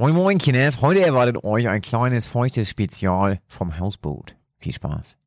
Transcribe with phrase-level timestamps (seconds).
[0.00, 4.34] Moin Moin Kinders, heute erwartet euch ein kleines feuchtes Spezial vom Hausboot.
[4.56, 5.18] Viel Spaß.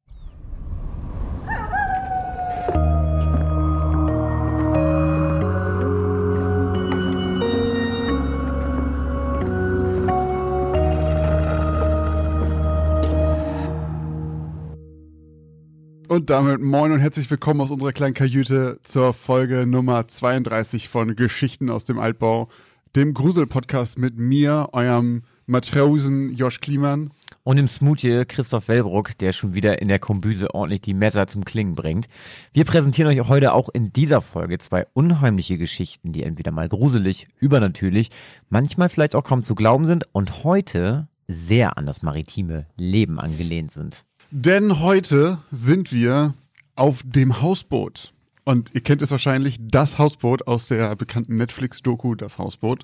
[16.07, 21.15] Und damit moin und herzlich willkommen aus unserer kleinen Kajüte zur Folge Nummer 32 von
[21.15, 22.49] Geschichten aus dem Altbau,
[22.95, 27.11] dem Grusel-Podcast mit mir, eurem Matrosen Josh Kliemann.
[27.43, 31.43] Und im Smoothie Christoph Wellbruck, der schon wieder in der Kombüse ordentlich die Messer zum
[31.43, 32.07] Klingen bringt.
[32.53, 37.27] Wir präsentieren euch heute auch in dieser Folge zwei unheimliche Geschichten, die entweder mal gruselig,
[37.39, 38.11] übernatürlich,
[38.49, 43.71] manchmal vielleicht auch kaum zu glauben sind und heute sehr an das maritime Leben angelehnt
[43.71, 44.05] sind.
[44.29, 46.35] Denn heute sind wir
[46.75, 48.12] auf dem Hausboot.
[48.45, 52.83] Und ihr kennt es wahrscheinlich, das Hausboot aus der bekannten Netflix-Doku, das Hausboot.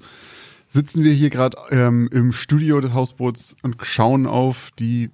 [0.67, 5.09] Sitzen wir hier gerade ähm, im Studio des Hausboots und schauen auf die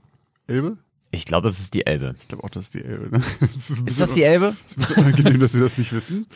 [0.47, 0.77] Elbe?
[1.11, 2.15] Ich glaube, das ist die Elbe.
[2.19, 3.17] Ich glaube auch, das ist die Elbe.
[3.17, 3.23] Ne?
[3.39, 4.55] Das ist, ist das die Elbe?
[4.65, 6.27] Es ist ein bisschen unangenehm, dass wir das nicht wissen.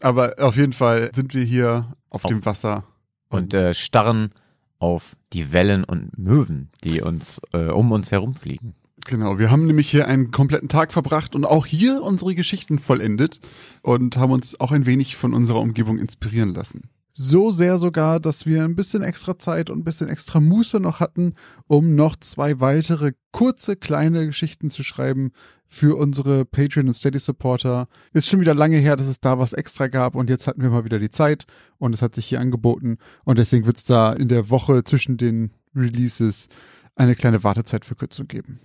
[0.00, 2.84] Aber auf jeden Fall sind wir hier auf, auf dem Wasser.
[3.30, 4.30] Und äh, starren
[4.78, 8.74] auf die Wellen und Möwen, die uns äh, um uns herumfliegen.
[9.04, 13.40] Genau, wir haben nämlich hier einen kompletten Tag verbracht und auch hier unsere Geschichten vollendet
[13.82, 16.90] und haben uns auch ein wenig von unserer Umgebung inspirieren lassen.
[17.18, 21.00] So sehr sogar, dass wir ein bisschen extra Zeit und ein bisschen extra Muße noch
[21.00, 21.34] hatten,
[21.66, 25.30] um noch zwei weitere kurze, kleine Geschichten zu schreiben
[25.66, 27.88] für unsere Patreon und Steady Supporter.
[28.12, 30.68] Ist schon wieder lange her, dass es da was extra gab und jetzt hatten wir
[30.68, 31.46] mal wieder die Zeit
[31.78, 35.16] und es hat sich hier angeboten und deswegen wird es da in der Woche zwischen
[35.16, 36.48] den Releases
[36.96, 38.60] eine kleine Wartezeitverkürzung geben.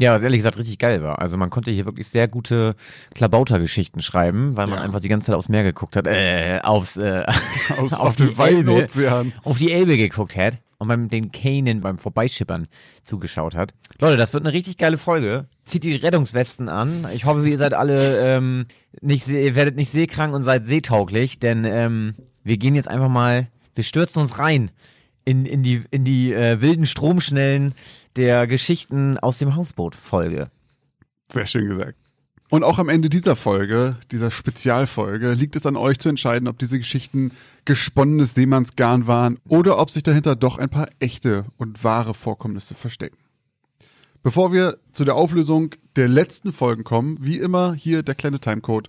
[0.00, 1.18] Ja, was ehrlich gesagt richtig geil war.
[1.18, 2.74] Also man konnte hier wirklich sehr gute
[3.14, 4.84] Klabautergeschichten schreiben, weil man ja.
[4.84, 7.26] einfach die ganze Zeit aufs Meer geguckt hat, äh, aufs, äh,
[7.78, 9.34] Aus, auf, auf den weiten Ozean.
[9.44, 12.66] Auf die Elbe geguckt hat und beim den Kanen beim Vorbeischippern
[13.02, 13.74] zugeschaut hat.
[13.98, 15.44] Leute, das wird eine richtig geile Folge.
[15.64, 17.06] Zieht die Rettungswesten an.
[17.14, 18.64] Ich hoffe, ihr seid alle ähm,
[19.02, 23.48] nicht, ihr werdet nicht seekrank und seid seetauglich, denn ähm, wir gehen jetzt einfach mal,
[23.74, 24.70] wir stürzen uns rein
[25.26, 27.74] in, in die, in die äh, wilden Stromschnellen
[28.16, 30.50] der Geschichten aus dem Hausboot-Folge.
[31.32, 31.96] Sehr schön gesagt.
[32.50, 36.58] Und auch am Ende dieser Folge, dieser Spezialfolge, liegt es an euch zu entscheiden, ob
[36.58, 37.30] diese Geschichten
[37.64, 43.16] gesponnenes Seemannsgarn waren oder ob sich dahinter doch ein paar echte und wahre Vorkommnisse verstecken.
[44.24, 48.88] Bevor wir zu der Auflösung der letzten Folgen kommen, wie immer hier der kleine Timecode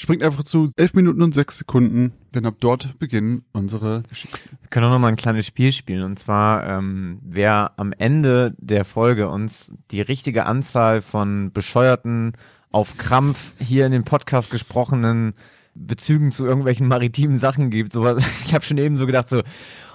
[0.00, 4.56] Springt einfach zu 11 Minuten und 6 Sekunden, denn ab dort beginnen unsere Geschichten.
[4.60, 8.54] Wir können auch noch mal ein kleines Spiel spielen und zwar, ähm, wer am Ende
[8.58, 12.34] der Folge uns die richtige Anzahl von bescheuerten,
[12.70, 15.34] auf Krampf hier in dem Podcast gesprochenen
[15.74, 17.92] Bezügen zu irgendwelchen maritimen Sachen gibt.
[17.92, 18.16] So,
[18.46, 19.42] ich habe schon eben so gedacht, so,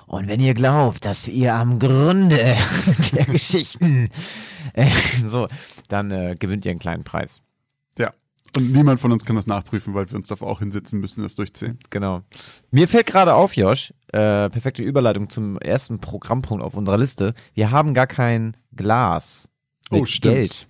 [0.06, 2.58] und wenn ihr glaubt, dass ihr am Grunde
[3.14, 4.10] der Geschichten
[4.74, 4.90] äh,
[5.26, 5.48] so,
[5.88, 7.42] dann äh, gewinnt ihr einen kleinen Preis.
[8.56, 11.24] Und niemand von uns kann das nachprüfen, weil wir uns davor auch hinsetzen müssen und
[11.24, 11.80] das durchzählen.
[11.90, 12.22] Genau.
[12.70, 17.34] Mir fällt gerade auf, Josh, äh, perfekte Überleitung zum ersten Programmpunkt auf unserer Liste.
[17.56, 19.50] Wir haben gar kein Glas
[19.92, 20.36] mit oh, stimmt.
[20.36, 20.68] Geld.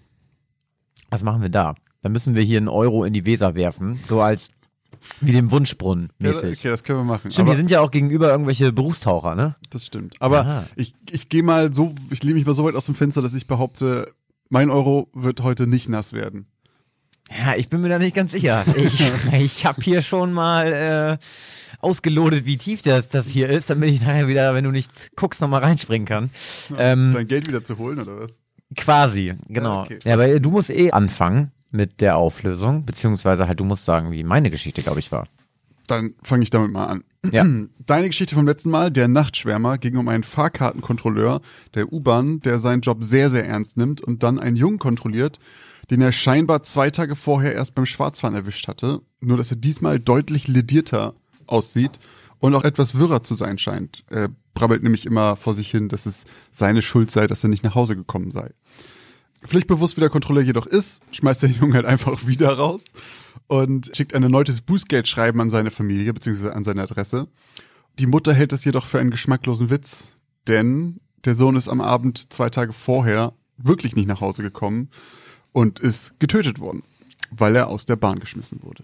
[1.09, 1.75] Was machen wir da?
[2.01, 4.49] Da müssen wir hier einen Euro in die Weser werfen, so als
[5.19, 6.43] wie dem Wunschbrunnen mäßig.
[6.43, 7.31] Ja, okay, das können wir machen.
[7.31, 9.55] Stimmt, wir sind ja auch gegenüber irgendwelche Berufstaucher, ne?
[9.69, 10.15] Das stimmt.
[10.19, 10.67] Aber Aha.
[10.75, 13.33] ich, ich gehe mal so, ich lehne mich mal so weit aus dem Fenster, dass
[13.33, 14.13] ich behaupte,
[14.49, 16.47] mein Euro wird heute nicht nass werden.
[17.37, 18.63] Ja, ich bin mir da nicht ganz sicher.
[18.75, 21.25] Ich, ich habe hier schon mal äh,
[21.79, 25.41] ausgelotet, wie tief das, das hier ist, damit ich nachher wieder, wenn du nicht guckst,
[25.41, 26.29] nochmal reinspringen kann.
[26.77, 28.33] ähm, Dein Geld wieder zu holen, oder was?
[28.75, 29.77] Quasi, genau.
[29.77, 29.99] Ja, okay.
[30.03, 34.23] ja, aber du musst eh anfangen mit der Auflösung, beziehungsweise halt du musst sagen, wie
[34.23, 35.27] meine Geschichte, glaube ich, war.
[35.87, 37.03] Dann fange ich damit mal an.
[37.31, 37.45] Ja.
[37.85, 41.41] Deine Geschichte vom letzten Mal, der Nachtschwärmer, ging um einen Fahrkartenkontrolleur
[41.75, 45.39] der U-Bahn, der seinen Job sehr, sehr ernst nimmt und dann einen Jungen kontrolliert,
[45.89, 49.99] den er scheinbar zwei Tage vorher erst beim Schwarzfahren erwischt hatte, nur dass er diesmal
[49.99, 51.15] deutlich ledierter
[51.47, 51.99] aussieht
[52.39, 54.03] und auch etwas wirrer zu sein scheint.
[54.09, 57.63] Er brabbelt nämlich immer vor sich hin, dass es seine Schuld sei, dass er nicht
[57.63, 58.51] nach Hause gekommen sei.
[59.43, 62.83] Pflichtbewusst wie der Kontrolleur jedoch ist, schmeißt der Junge halt einfach wieder raus
[63.47, 66.49] und schickt ein erneutes Bußgeldschreiben an seine Familie bzw.
[66.49, 67.27] an seine Adresse.
[67.99, 70.15] Die Mutter hält es jedoch für einen geschmacklosen Witz,
[70.47, 74.89] denn der Sohn ist am Abend zwei Tage vorher wirklich nicht nach Hause gekommen
[75.53, 76.83] und ist getötet worden,
[77.31, 78.83] weil er aus der Bahn geschmissen wurde.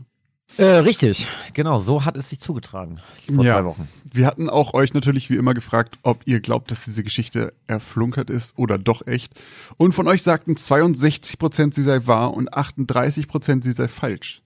[0.58, 3.00] Äh, richtig, genau, so hat es sich zugetragen
[3.34, 3.56] vor ja.
[3.56, 3.88] zwei Wochen.
[4.12, 8.30] Wir hatten auch euch natürlich wie immer gefragt, ob ihr glaubt, dass diese Geschichte erflunkert
[8.30, 9.34] ist oder doch echt.
[9.78, 14.42] Und von euch sagten 62 Prozent, sie sei wahr und 38 Prozent, sie sei falsch.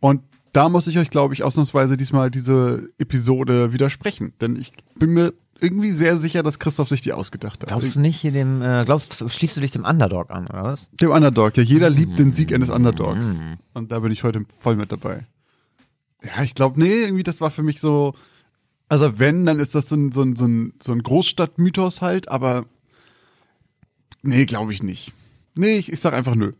[0.00, 0.22] Und
[0.52, 4.34] da muss ich euch, glaube ich, ausnahmsweise diesmal diese Episode widersprechen.
[4.40, 7.68] Denn ich bin mir irgendwie sehr sicher, dass Christoph sich die ausgedacht hat.
[7.68, 10.90] Glaubst du nicht hier dem, äh, glaubst schließt du dich dem Underdog an, oder was?
[10.92, 11.56] Dem Underdog.
[11.56, 13.40] Ja, jeder liebt den Sieg eines Underdogs.
[13.72, 15.26] Und da bin ich heute voll mit dabei.
[16.22, 18.14] Ja, ich glaube, nee, irgendwie das war für mich so,
[18.88, 22.28] also wenn, dann ist das so ein, so ein, so ein, so ein Großstadtmythos halt,
[22.28, 22.66] aber
[24.22, 25.12] nee, glaube ich nicht.
[25.54, 26.52] Nee, ich, ich sag einfach nö.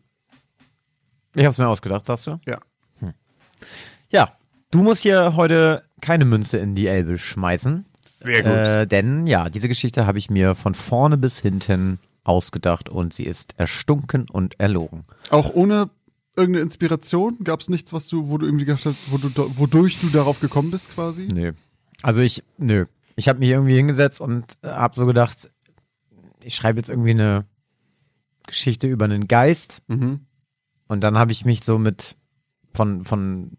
[1.34, 2.38] Ich hab's mir ausgedacht, sagst du?
[2.46, 2.58] Ja.
[4.10, 4.36] Ja,
[4.70, 7.84] du musst hier heute keine Münze in die Elbe schmeißen.
[8.24, 8.52] Sehr gut.
[8.52, 13.24] Äh, denn ja, diese Geschichte habe ich mir von vorne bis hinten ausgedacht und sie
[13.24, 15.04] ist erstunken und erlogen.
[15.30, 15.90] Auch ohne
[16.36, 17.36] irgendeine Inspiration?
[17.44, 20.40] Gab es nichts, was du, wo du irgendwie gedacht hast, wo du, wodurch du darauf
[20.40, 21.28] gekommen bist quasi?
[21.32, 21.52] Nö.
[22.02, 22.86] Also ich, nö.
[23.16, 25.50] Ich habe mich irgendwie hingesetzt und habe so gedacht,
[26.42, 27.44] ich schreibe jetzt irgendwie eine
[28.46, 30.20] Geschichte über einen Geist Mhm.
[30.88, 32.16] und dann habe ich mich so mit
[32.74, 33.52] von, von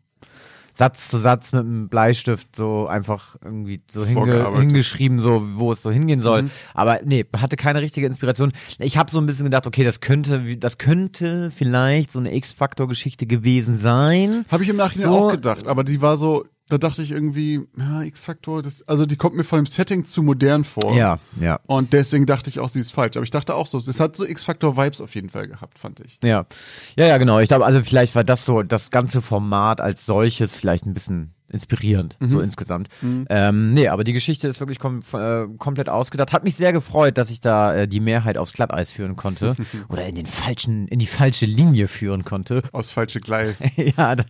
[0.78, 5.82] Satz zu Satz mit einem Bleistift so einfach irgendwie so hinge, hingeschrieben, so wo es
[5.82, 6.44] so hingehen soll.
[6.44, 6.52] Mhm.
[6.74, 8.52] Aber nee, hatte keine richtige Inspiration.
[8.80, 13.26] Ich habe so ein bisschen gedacht, okay, das könnte, das könnte vielleicht so eine X-Faktor-Geschichte
[13.26, 14.44] gewesen sein.
[14.52, 17.68] Habe ich im Nachhinein So- auch gedacht, aber die war so, da dachte ich irgendwie,
[17.78, 20.96] ja, X-Faktor, das, also die kommt mir von dem Setting zu modern vor.
[20.96, 21.60] Ja, ja.
[21.68, 23.18] Und deswegen dachte ich auch, sie ist falsch.
[23.18, 26.18] Aber ich dachte auch so, es hat so X-Faktor-Vibes auf jeden Fall gehabt, fand ich.
[26.24, 26.48] Ja,
[26.96, 27.40] ja, ja, genau.
[27.40, 31.36] Ich glaube, also vielleicht war das so, das ganze Format als solches vielleicht ein bisschen
[31.48, 32.90] inspirierend, so insgesamt.
[33.30, 36.34] Ähm, nee, aber die Geschichte ist wirklich kom äh, komplett ausgedacht.
[36.34, 39.56] Hat mich sehr gefreut, dass ich da äh, die Mehrheit aufs Glatteis führen konnte
[39.90, 42.64] oder in den falschen, in die falsche Linie führen konnte.
[42.72, 43.64] Aus falsche Gleis.
[43.76, 44.24] ja, da,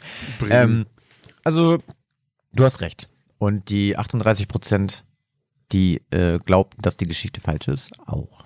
[0.49, 0.85] ähm,
[1.45, 1.79] also
[2.55, 3.09] du hast recht.
[3.37, 5.05] Und die 38 Prozent,
[5.71, 8.45] die äh, glaubten, dass die Geschichte falsch ist, auch.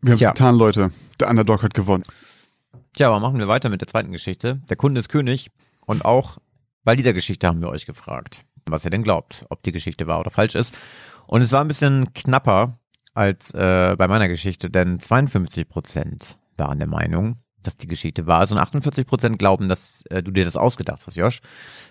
[0.00, 0.30] Wir haben es ja.
[0.30, 0.90] getan, Leute.
[1.20, 2.04] Der Underdog hat gewonnen.
[2.94, 4.60] Tja, aber machen wir weiter mit der zweiten Geschichte.
[4.68, 5.50] Der Kunde ist König.
[5.86, 6.38] Und auch
[6.84, 10.20] bei dieser Geschichte haben wir euch gefragt, was ihr denn glaubt, ob die Geschichte wahr
[10.20, 10.74] oder falsch ist.
[11.26, 12.78] Und es war ein bisschen knapper
[13.14, 18.52] als äh, bei meiner Geschichte, denn 52 Prozent waren der Meinung, dass die Geschichte ist
[18.52, 21.40] und 48 Prozent glauben, dass äh, du dir das ausgedacht hast, Josh.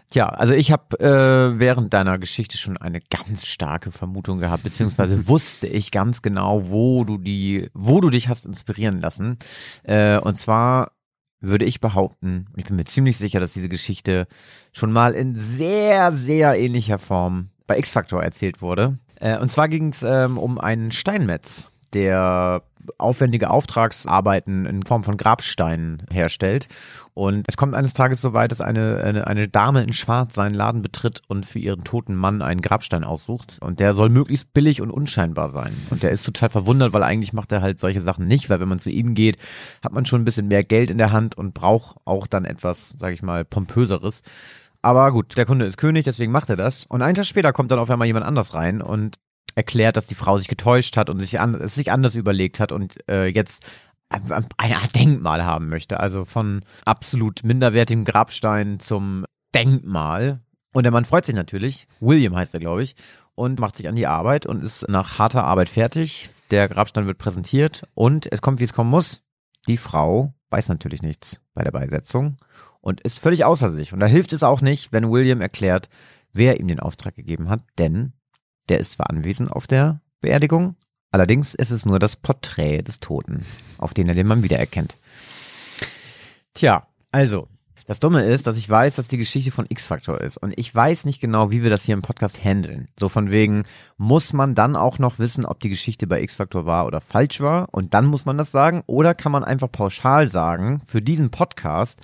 [0.09, 5.27] Tja, also ich habe äh, während deiner Geschichte schon eine ganz starke Vermutung gehabt, beziehungsweise
[5.27, 9.37] wusste ich ganz genau, wo du die, wo du dich hast inspirieren lassen.
[9.83, 10.91] Äh, und zwar
[11.39, 14.27] würde ich behaupten, ich bin mir ziemlich sicher, dass diese Geschichte
[14.73, 18.99] schon mal in sehr, sehr ähnlicher Form bei X-Factor erzählt wurde.
[19.19, 22.63] Äh, und zwar ging es ähm, um einen Steinmetz, der
[22.97, 26.67] aufwendige Auftragsarbeiten in Form von Grabsteinen herstellt.
[27.13, 30.55] Und es kommt eines Tages so weit, dass eine, eine, eine Dame in Schwarz seinen
[30.55, 33.57] Laden betritt und für ihren toten Mann einen Grabstein aussucht.
[33.61, 35.73] Und der soll möglichst billig und unscheinbar sein.
[35.89, 38.69] Und der ist total verwundert, weil eigentlich macht er halt solche Sachen nicht, weil wenn
[38.69, 39.37] man zu ihm geht,
[39.83, 42.95] hat man schon ein bisschen mehr Geld in der Hand und braucht auch dann etwas,
[42.97, 44.23] sag ich mal, pompöseres.
[44.81, 46.85] Aber gut, der Kunde ist König, deswegen macht er das.
[46.85, 49.17] Und einen Tag später kommt dann auf einmal jemand anders rein und
[49.55, 52.71] erklärt, dass die Frau sich getäuscht hat und sich, an, es sich anders überlegt hat
[52.71, 53.65] und äh, jetzt
[54.09, 55.99] ein- Art Denkmal haben möchte.
[55.99, 59.25] Also von absolut minderwertigem Grabstein zum
[59.55, 60.41] Denkmal.
[60.73, 61.87] Und der Mann freut sich natürlich.
[61.99, 62.95] William heißt er, glaube ich.
[63.35, 66.29] Und macht sich an die Arbeit und ist nach harter Arbeit fertig.
[66.51, 69.23] Der Grabstein wird präsentiert und es kommt, wie es kommen muss.
[69.67, 72.37] Die Frau weiß natürlich nichts bei der Beisetzung
[72.81, 73.93] und ist völlig außer sich.
[73.93, 75.87] Und da hilft es auch nicht, wenn William erklärt,
[76.33, 78.13] wer ihm den Auftrag gegeben hat, denn
[78.71, 80.75] der ist zwar anwesend auf der Beerdigung,
[81.11, 83.45] allerdings ist es nur das Porträt des Toten,
[83.77, 84.95] auf den er den Mann wiedererkennt.
[86.53, 87.49] Tja, also,
[87.85, 90.37] das Dumme ist, dass ich weiß, dass die Geschichte von X-Factor ist.
[90.37, 92.87] Und ich weiß nicht genau, wie wir das hier im Podcast handeln.
[92.97, 93.65] So von wegen,
[93.97, 97.67] muss man dann auch noch wissen, ob die Geschichte bei X-Factor war oder falsch war?
[97.73, 98.83] Und dann muss man das sagen?
[98.87, 101.99] Oder kann man einfach pauschal sagen, für diesen Podcast,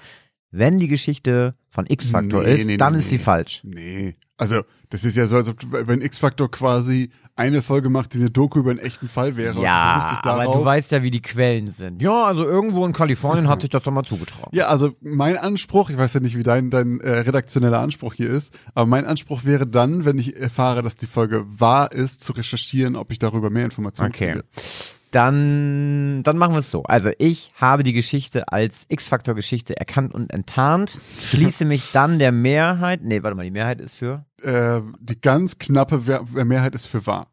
[0.51, 3.61] wenn die Geschichte von X-Factor Nee, ist, nee, dann nee, ist sie falsch.
[3.63, 4.15] Nee.
[4.37, 8.29] Also, das ist ja so, als ob, wenn X-Factor quasi eine Folge macht, die eine
[8.31, 9.51] Doku über einen echten Fall wäre.
[9.51, 12.01] und du Ja, aber du weißt ja, wie die Quellen sind.
[12.01, 14.49] Ja, also irgendwo in Kalifornien hat sich das doch mal zugetragen.
[14.55, 18.29] Ja, also mein Anspruch, ich weiß ja nicht, wie dein, dein äh, redaktioneller Anspruch hier
[18.29, 22.33] ist, aber mein Anspruch wäre dann, wenn ich erfahre, dass die Folge wahr ist, zu
[22.33, 24.31] recherchieren, ob ich darüber mehr Informationen Okay.
[24.33, 24.43] kriege.
[25.11, 26.83] Dann, dann machen wir es so.
[26.83, 33.01] Also ich habe die Geschichte als X-Factor-Geschichte erkannt und enttarnt, schließe mich dann der Mehrheit,
[33.03, 37.05] nee, warte mal, die Mehrheit ist für, Äh, die ganz knappe Wer- Mehrheit ist für
[37.07, 37.27] wahr.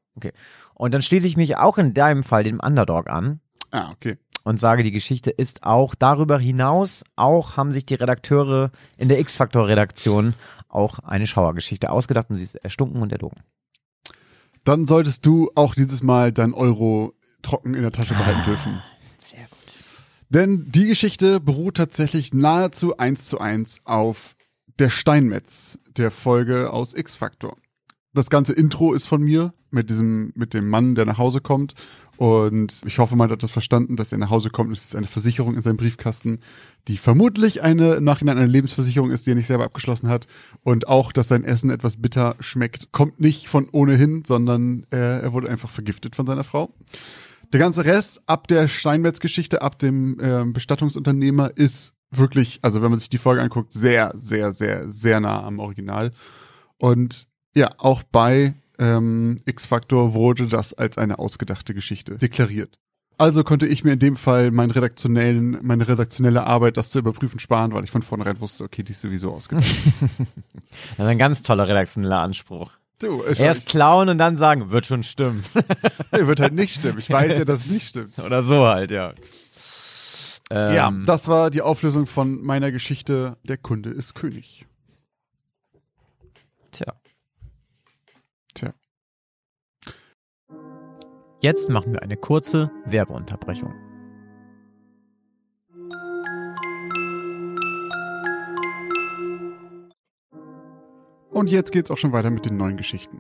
[0.75, 3.41] und dann schließe ich mich auch in deinem Fall dem Underdog an
[3.73, 4.19] Ah, okay.
[4.45, 9.19] und sage, die Geschichte ist auch darüber hinaus, auch haben sich die Redakteure in der
[9.19, 10.35] X-Factor-Redaktion
[10.69, 13.41] auch eine Schauergeschichte ausgedacht und sie ist erstunken und erlogen.
[14.65, 17.13] Dann solltest du auch dieses Mal dein Euro
[17.45, 18.83] trocken in der Tasche behalten dürfen.
[19.21, 19.75] Sehr gut.
[20.29, 24.35] Denn die Geschichte beruht tatsächlich nahezu eins zu eins auf
[24.79, 27.57] der Steinmetz der Folge aus X-Factor.
[28.13, 31.75] Das ganze Intro ist von mir mit diesem, mit dem Mann, der nach Hause kommt.
[32.17, 34.73] Und ich hoffe, man hat das verstanden, dass er nach Hause kommt.
[34.73, 36.39] Es ist eine Versicherung in seinem Briefkasten,
[36.87, 40.29] die vermutlich eine im Nachhinein eine Lebensversicherung ist, die er nicht selber abgeschlossen hat.
[40.63, 45.33] Und auch, dass sein Essen etwas bitter schmeckt, kommt nicht von ohnehin, sondern er, er
[45.33, 46.73] wurde einfach vergiftet von seiner Frau.
[47.55, 52.99] Der ganze Rest ab der Steinmetz-Geschichte, ab dem äh, Bestattungsunternehmer ist wirklich, also wenn man
[52.99, 56.11] sich die Folge anguckt, sehr, sehr, sehr, sehr nah am Original.
[56.79, 62.81] Und ja, auch bei ähm, X-Factor wurde das als eine ausgedachte Geschichte deklariert.
[63.19, 67.39] Also konnte ich mir in dem Fall meinen redaktionellen, meine redaktionelle Arbeit, das zu überprüfen,
[67.39, 69.65] sparen, weil ich von vornherein wusste, okay, die ist sowieso ausgedacht.
[70.97, 72.73] das ist ein ganz toller redaktioneller Anspruch.
[73.05, 75.45] Du, Erst klauen und dann sagen, wird schon stimmen.
[76.13, 76.99] nee, wird halt nicht stimmen.
[76.99, 78.19] Ich weiß ja, dass es nicht stimmt.
[78.25, 79.13] Oder so halt, ja.
[80.51, 83.37] Ähm, ja, das war die Auflösung von meiner Geschichte.
[83.45, 84.67] Der Kunde ist König.
[86.71, 86.95] Tja.
[88.55, 88.73] Tja.
[91.41, 93.94] Jetzt machen wir eine kurze Werbeunterbrechung.
[101.35, 103.19] Und jetzt geht's auch schon weiter mit den neuen Geschichten.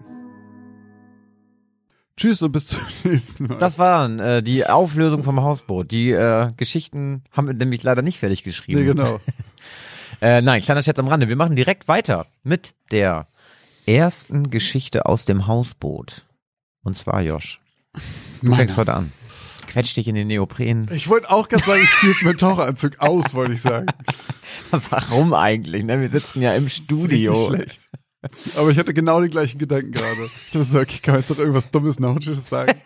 [2.17, 3.59] Tschüss und bis zum nächsten Mal.
[3.59, 5.91] Das waren äh, die Auflösung vom Hausboot.
[5.91, 8.79] Die äh, Geschichten haben wir nämlich leider nicht fertig geschrieben.
[8.79, 9.21] Nee, genau.
[10.21, 11.29] äh, nein, kleiner Chat am Rande.
[11.29, 13.27] Wir machen direkt weiter mit der
[13.85, 16.25] ersten Geschichte aus dem Hausboot.
[16.85, 17.61] Und zwar, Josh.
[17.95, 18.01] Du
[18.43, 18.57] Meine.
[18.59, 19.13] fängst heute an.
[19.67, 20.89] Quetsch dich in den Neopren.
[20.93, 23.87] Ich wollte auch gerade sagen, ich ziehe jetzt meinen Taucheranzug aus, wollte ich sagen.
[24.71, 25.83] Warum eigentlich?
[25.83, 26.01] Ne?
[26.01, 27.35] Wir sitzen ja im Studio.
[27.35, 27.81] schlecht.
[28.57, 30.31] Aber ich hatte genau die gleichen Gedanken gerade.
[30.47, 32.79] Ich dachte so, okay, kann man jetzt doch irgendwas Dummes, Nautisches sagen?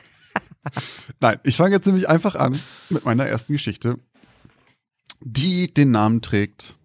[1.21, 2.59] Nein, ich fange jetzt nämlich einfach an
[2.91, 3.99] mit meiner ersten Geschichte,
[5.21, 6.77] die den Namen trägt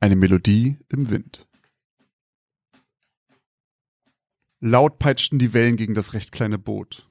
[0.00, 1.46] Eine Melodie im Wind.
[4.60, 7.08] Laut peitschten die Wellen gegen das recht kleine Boot.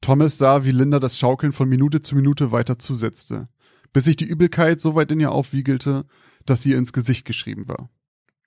[0.00, 3.48] Thomas sah, wie Linda das Schaukeln von Minute zu Minute weiter zusetzte,
[3.92, 6.04] bis sich die Übelkeit so weit in ihr aufwiegelte,
[6.44, 7.90] dass sie ihr ins Gesicht geschrieben war.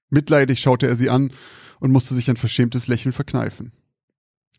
[0.09, 1.31] Mitleidig schaute er sie an
[1.79, 3.71] und musste sich ein verschämtes Lächeln verkneifen.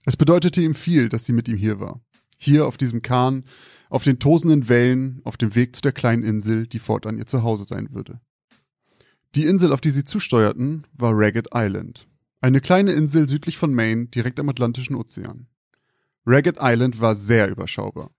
[0.05, 2.00] Es bedeutete ihm viel, dass sie mit ihm hier war.
[2.38, 3.45] Hier auf diesem Kahn,
[3.90, 7.64] auf den tosenden Wellen, auf dem Weg zu der kleinen Insel, die fortan ihr Zuhause
[7.64, 8.21] sein würde.
[9.35, 12.07] Die Insel, auf die sie zusteuerten, war Ragged Island.
[12.40, 15.49] Eine kleine Insel südlich von Maine, direkt am Atlantischen Ozean.
[16.25, 18.11] Ragged Island war sehr überschaubar.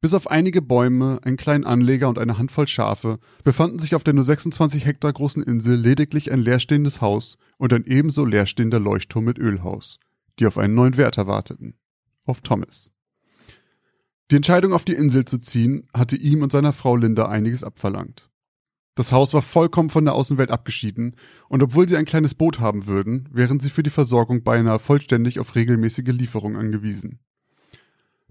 [0.00, 4.14] Bis auf einige Bäume, einen kleinen Anleger und eine Handvoll Schafe befanden sich auf der
[4.14, 9.38] nur 26 Hektar großen Insel lediglich ein leerstehendes Haus und ein ebenso leerstehender Leuchtturm mit
[9.38, 9.98] Ölhaus,
[10.38, 11.74] die auf einen neuen Wärter warteten.
[12.26, 12.92] Auf Thomas.
[14.30, 18.30] Die Entscheidung, auf die Insel zu ziehen, hatte ihm und seiner Frau Linda einiges abverlangt.
[18.94, 21.16] Das Haus war vollkommen von der Außenwelt abgeschieden,
[21.48, 25.40] und obwohl sie ein kleines Boot haben würden, wären sie für die Versorgung beinahe vollständig
[25.40, 27.20] auf regelmäßige Lieferung angewiesen.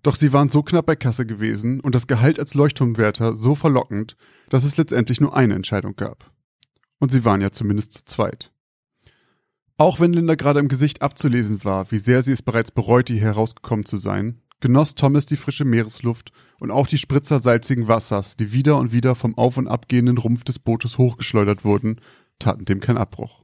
[0.04, 4.16] Doch sie waren so knapp bei Kasse gewesen und das Gehalt als Leuchtturmwärter so verlockend,
[4.50, 6.32] dass es letztendlich nur eine Entscheidung gab.
[7.00, 8.52] Und sie waren ja zumindest zu zweit.
[9.78, 13.22] Auch wenn Linda gerade im Gesicht abzulesen war, wie sehr sie es bereits bereute, hier
[13.22, 18.52] herausgekommen zu sein, genoss Thomas die frische Meeresluft und auch die Spritzer salzigen Wassers, die
[18.52, 22.02] wieder und wieder vom auf- und abgehenden Rumpf des Bootes hochgeschleudert wurden,
[22.40, 23.44] taten dem keinen Abbruch.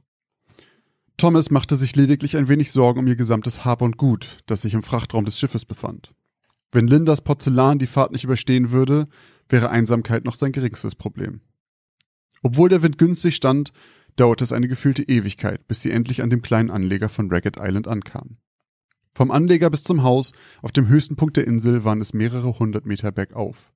[1.16, 4.74] Thomas machte sich lediglich ein wenig Sorgen um ihr gesamtes Hab und Gut, das sich
[4.74, 6.12] im Frachtraum des Schiffes befand.
[6.74, 9.06] Wenn Lindas Porzellan die Fahrt nicht überstehen würde,
[9.48, 11.40] wäre Einsamkeit noch sein geringstes Problem.
[12.42, 13.72] Obwohl der Wind günstig stand,
[14.16, 17.86] dauerte es eine gefühlte Ewigkeit, bis sie endlich an dem kleinen Anleger von Ragged Island
[17.86, 18.38] ankam.
[19.12, 22.86] Vom Anleger bis zum Haus, auf dem höchsten Punkt der Insel, waren es mehrere hundert
[22.86, 23.72] Meter bergauf.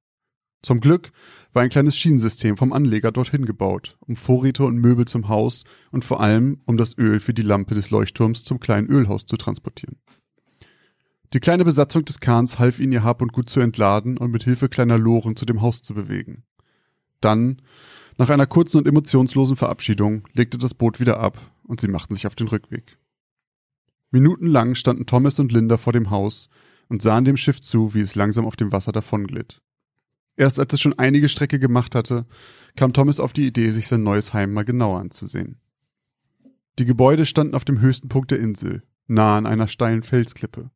[0.63, 1.13] Zum Glück
[1.53, 5.63] war ein kleines Schienensystem vom Anleger dorthin gebaut, um Vorräte und Möbel zum Haus
[5.93, 9.37] und vor allem um das Öl für die Lampe des Leuchtturms zum kleinen Ölhaus zu
[9.37, 9.99] transportieren.
[11.35, 14.45] Die kleine Besatzung des Kahns half ihnen ihr Hab und Gut zu entladen und mit
[14.45, 16.45] Hilfe kleiner Loren zu dem Haus zu bewegen.
[17.21, 17.61] Dann,
[18.17, 22.27] nach einer kurzen und emotionslosen Verabschiedung, legte das Boot wieder ab und sie machten sich
[22.27, 22.97] auf den Rückweg.
[24.11, 26.49] Minutenlang standen Thomas und Linda vor dem Haus
[26.89, 29.61] und sahen dem Schiff zu, wie es langsam auf dem Wasser davonglitt.
[30.37, 32.25] Erst als es schon einige Strecke gemacht hatte,
[32.75, 35.61] kam Thomas auf die Idee, sich sein neues Heim mal genauer anzusehen.
[36.79, 40.71] Die Gebäude standen auf dem höchsten Punkt der Insel, nahe an einer steilen Felsklippe.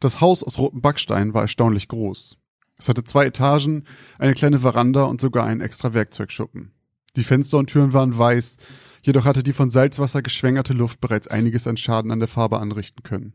[0.00, 2.38] Das Haus aus rotem Backstein war erstaunlich groß.
[2.76, 3.84] Es hatte zwei Etagen,
[4.18, 6.72] eine kleine Veranda und sogar einen extra Werkzeugschuppen.
[7.16, 8.56] Die Fenster und Türen waren weiß,
[9.02, 13.02] jedoch hatte die von Salzwasser geschwängerte Luft bereits einiges an Schaden an der Farbe anrichten
[13.02, 13.34] können.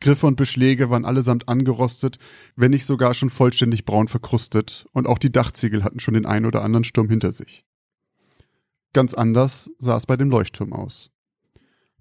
[0.00, 2.18] Griffe und Beschläge waren allesamt angerostet,
[2.56, 6.46] wenn nicht sogar schon vollständig braun verkrustet, und auch die Dachziegel hatten schon den einen
[6.46, 7.64] oder anderen Sturm hinter sich.
[8.92, 11.10] Ganz anders sah es bei dem Leuchtturm aus.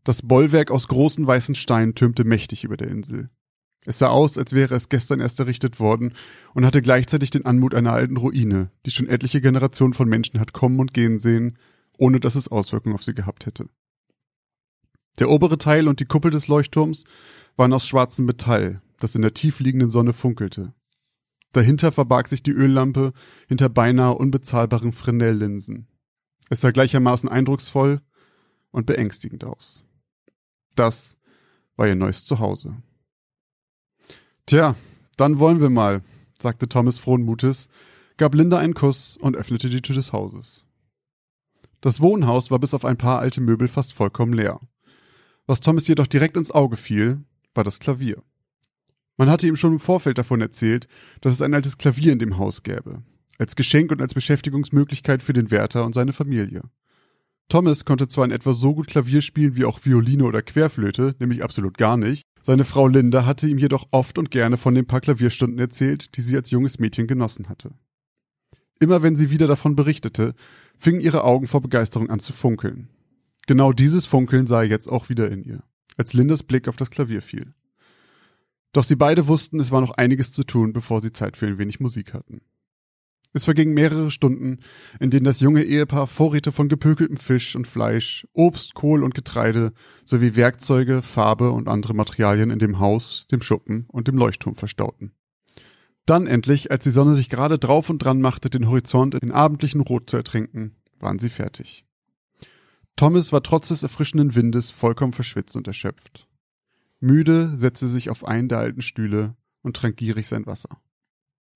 [0.03, 3.29] Das Bollwerk aus großen weißen Steinen türmte mächtig über der Insel.
[3.89, 6.13] Es sah aus, als wäre es gestern erst errichtet worden
[6.53, 10.53] und hatte gleichzeitig den Anmut einer alten Ruine, die schon etliche Generationen von Menschen hat
[10.53, 11.58] kommen und gehen sehen,
[11.98, 13.67] ohne dass es Auswirkungen auf sie gehabt hätte.
[15.17, 17.03] Der obere Teil und die Kuppel des Leuchtturms
[17.55, 20.75] waren aus schwarzem Metall, das in der tief liegenden Sonne funkelte.
[21.51, 23.12] Dahinter verbarg sich die Öllampe
[23.48, 25.88] hinter beinahe unbezahlbaren Fresnel-Linsen.
[26.51, 28.01] Es sah gleichermaßen eindrucksvoll
[28.69, 29.84] und beängstigend aus.
[30.75, 31.17] Das
[31.75, 32.84] war ihr neues Zuhause.
[34.50, 34.75] Tja,
[35.15, 36.01] dann wollen wir mal,
[36.41, 37.70] sagte Thomas frohen Mutes,
[38.18, 40.65] gab Linda einen Kuss und öffnete die Tür des Hauses.
[41.82, 44.60] Das Wohnhaus war bis auf ein paar alte Möbel fast vollkommen leer.
[45.46, 48.24] Was Thomas jedoch direkt ins Auge fiel, war das Klavier.
[49.18, 50.88] Man hatte ihm schon im Vorfeld davon erzählt,
[51.22, 53.03] dass es ein altes Klavier in dem Haus gäbe,
[53.38, 56.63] als Geschenk und als Beschäftigungsmöglichkeit für den Wärter und seine Familie.
[57.50, 61.44] Thomas konnte zwar in etwa so gut Klavier spielen wie auch Violine oder Querflöte, nämlich
[61.44, 65.01] absolut gar nicht, seine Frau Linda hatte ihm jedoch oft und gerne von den paar
[65.01, 67.75] Klavierstunden erzählt, die sie als junges Mädchen genossen hatte.
[68.79, 70.34] Immer wenn sie wieder davon berichtete,
[70.79, 72.89] fingen ihre Augen vor Begeisterung an zu funkeln.
[73.46, 75.62] Genau dieses Funkeln sah er jetzt auch wieder in ihr,
[75.96, 77.53] als Lindas Blick auf das Klavier fiel.
[78.74, 81.60] Doch sie beide wussten, es war noch einiges zu tun, bevor sie Zeit für ein
[81.60, 82.41] wenig Musik hatten.
[83.31, 84.57] Es vergingen mehrere Stunden,
[85.00, 89.71] in denen das junge Ehepaar Vorräte von gepökeltem Fisch und Fleisch, Obst, Kohl und Getreide
[90.03, 95.12] sowie Werkzeuge, Farbe und andere Materialien in dem Haus, dem Schuppen und dem Leuchtturm verstauten.
[96.07, 99.81] Dann endlich, als die Sonne sich gerade drauf und dran machte, den Horizont in abendlichen
[99.81, 101.86] Rot zu ertrinken, waren sie fertig.
[102.95, 106.27] Thomas war trotz des erfrischenden Windes vollkommen verschwitzt und erschöpft.
[107.00, 110.81] Müde setzte sich auf einen der alten Stühle und trank gierig sein Wasser.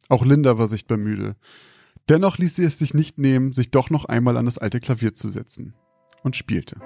[0.09, 1.35] Auch Linda war sichtbar müde.
[2.09, 5.13] Dennoch ließ sie es sich nicht nehmen, sich doch noch einmal an das alte Klavier
[5.13, 5.73] zu setzen
[6.21, 6.81] und spielte.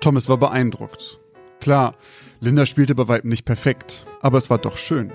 [0.00, 1.18] Thomas war beeindruckt.
[1.60, 1.94] Klar,
[2.38, 5.10] Linda spielte bei weitem nicht perfekt, aber es war doch schön.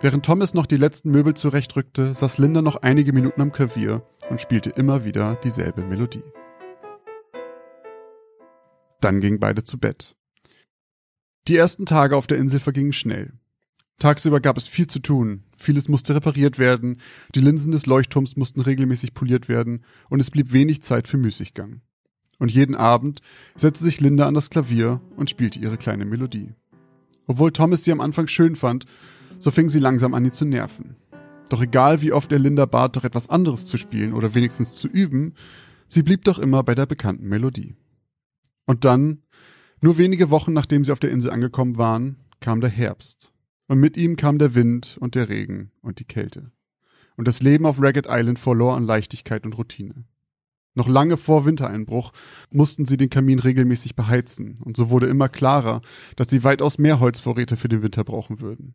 [0.00, 4.40] Während Thomas noch die letzten Möbel zurechtrückte, saß Linda noch einige Minuten am Klavier und
[4.40, 6.24] spielte immer wieder dieselbe Melodie.
[9.00, 10.16] Dann gingen beide zu Bett.
[11.46, 13.32] Die ersten Tage auf der Insel vergingen schnell.
[13.98, 17.00] Tagsüber gab es viel zu tun, vieles musste repariert werden,
[17.34, 21.80] die Linsen des Leuchtturms mussten regelmäßig poliert werden und es blieb wenig Zeit für Müßiggang.
[22.38, 23.20] Und jeden Abend
[23.56, 26.54] setzte sich Linda an das Klavier und spielte ihre kleine Melodie.
[27.26, 28.86] Obwohl Thomas sie am Anfang schön fand,
[29.44, 30.96] so fing sie langsam an, ihn zu nerven.
[31.50, 34.88] Doch egal wie oft er Linda bat, doch etwas anderes zu spielen oder wenigstens zu
[34.88, 35.34] üben,
[35.86, 37.76] sie blieb doch immer bei der bekannten Melodie.
[38.64, 39.22] Und dann,
[39.82, 43.32] nur wenige Wochen nachdem sie auf der Insel angekommen waren, kam der Herbst.
[43.68, 46.50] Und mit ihm kam der Wind und der Regen und die Kälte.
[47.16, 50.06] Und das Leben auf Ragged Island verlor an Leichtigkeit und Routine.
[50.74, 52.12] Noch lange vor Wintereinbruch
[52.50, 55.82] mussten sie den Kamin regelmäßig beheizen, und so wurde immer klarer,
[56.16, 58.74] dass sie weitaus mehr Holzvorräte für den Winter brauchen würden.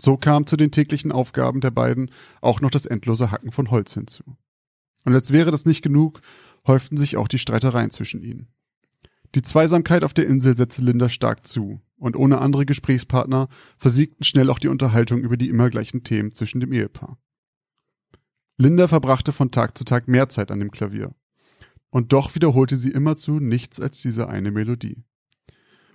[0.00, 3.94] So kam zu den täglichen Aufgaben der beiden auch noch das endlose Hacken von Holz
[3.94, 4.24] hinzu.
[5.04, 6.20] Und als wäre das nicht genug,
[6.66, 8.48] häuften sich auch die Streitereien zwischen ihnen.
[9.34, 14.50] Die Zweisamkeit auf der Insel setzte Linda stark zu, und ohne andere Gesprächspartner versiegten schnell
[14.50, 17.18] auch die Unterhaltung über die immer gleichen Themen zwischen dem Ehepaar.
[18.58, 21.14] Linda verbrachte von Tag zu Tag mehr Zeit an dem Klavier.
[21.90, 25.04] Und doch wiederholte sie immerzu nichts als diese eine Melodie.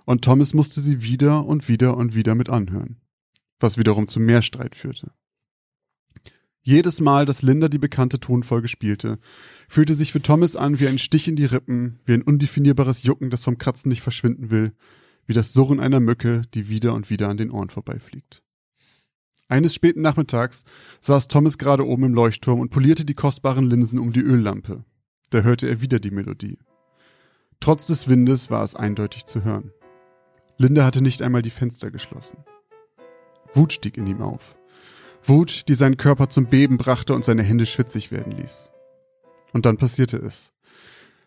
[0.04, 3.00] Und Thomas musste sie wieder und wieder und wieder mit anhören,
[3.62, 5.12] was wiederum zu mehr Streit führte.
[6.64, 9.18] Jedes Mal, dass Linda die bekannte Tonfolge spielte,
[9.68, 13.30] fühlte sich für Thomas an wie ein Stich in die Rippen, wie ein undefinierbares Jucken,
[13.30, 14.72] das vom Kratzen nicht verschwinden will,
[15.26, 18.42] wie das Surren einer Mücke, die wieder und wieder an den Ohren vorbeifliegt.
[19.48, 20.64] Eines späten Nachmittags
[21.00, 24.84] saß Thomas gerade oben im Leuchtturm und polierte die kostbaren Linsen um die Öllampe,
[25.30, 26.58] da hörte er wieder die Melodie.
[27.58, 29.72] Trotz des Windes war es eindeutig zu hören.
[30.58, 32.44] Linda hatte nicht einmal die Fenster geschlossen.
[33.54, 34.56] Wut stieg in ihm auf.
[35.24, 38.70] Wut, die seinen Körper zum Beben brachte und seine Hände schwitzig werden ließ.
[39.52, 40.52] Und dann passierte es.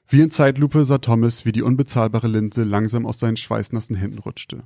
[0.08, 4.64] Wie in Zeitlupe sah Thomas, wie die unbezahlbare Linse langsam aus seinen schweißnassen Händen rutschte.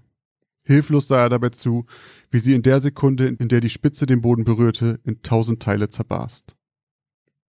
[0.64, 1.86] Hilflos sah er dabei zu,
[2.30, 5.90] wie sie in der Sekunde, in der die Spitze den Boden berührte, in tausend Teile
[5.90, 6.56] zerbarst.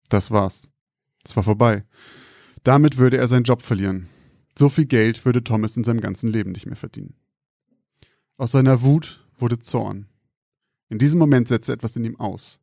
[0.09, 0.71] Das war's.
[1.25, 1.85] Es war vorbei.
[2.63, 4.09] Damit würde er seinen Job verlieren.
[4.59, 7.15] So viel Geld würde Thomas in seinem ganzen Leben nicht mehr verdienen.
[8.37, 10.07] Aus seiner Wut wurde Zorn.
[10.89, 12.61] In diesem Moment setzte etwas in ihm aus.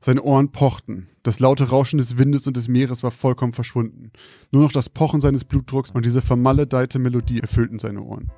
[0.00, 1.08] Seine Ohren pochten.
[1.22, 4.10] Das laute Rauschen des Windes und des Meeres war vollkommen verschwunden.
[4.50, 8.30] Nur noch das Pochen seines Blutdrucks und diese vermaledeite Melodie erfüllten seine Ohren.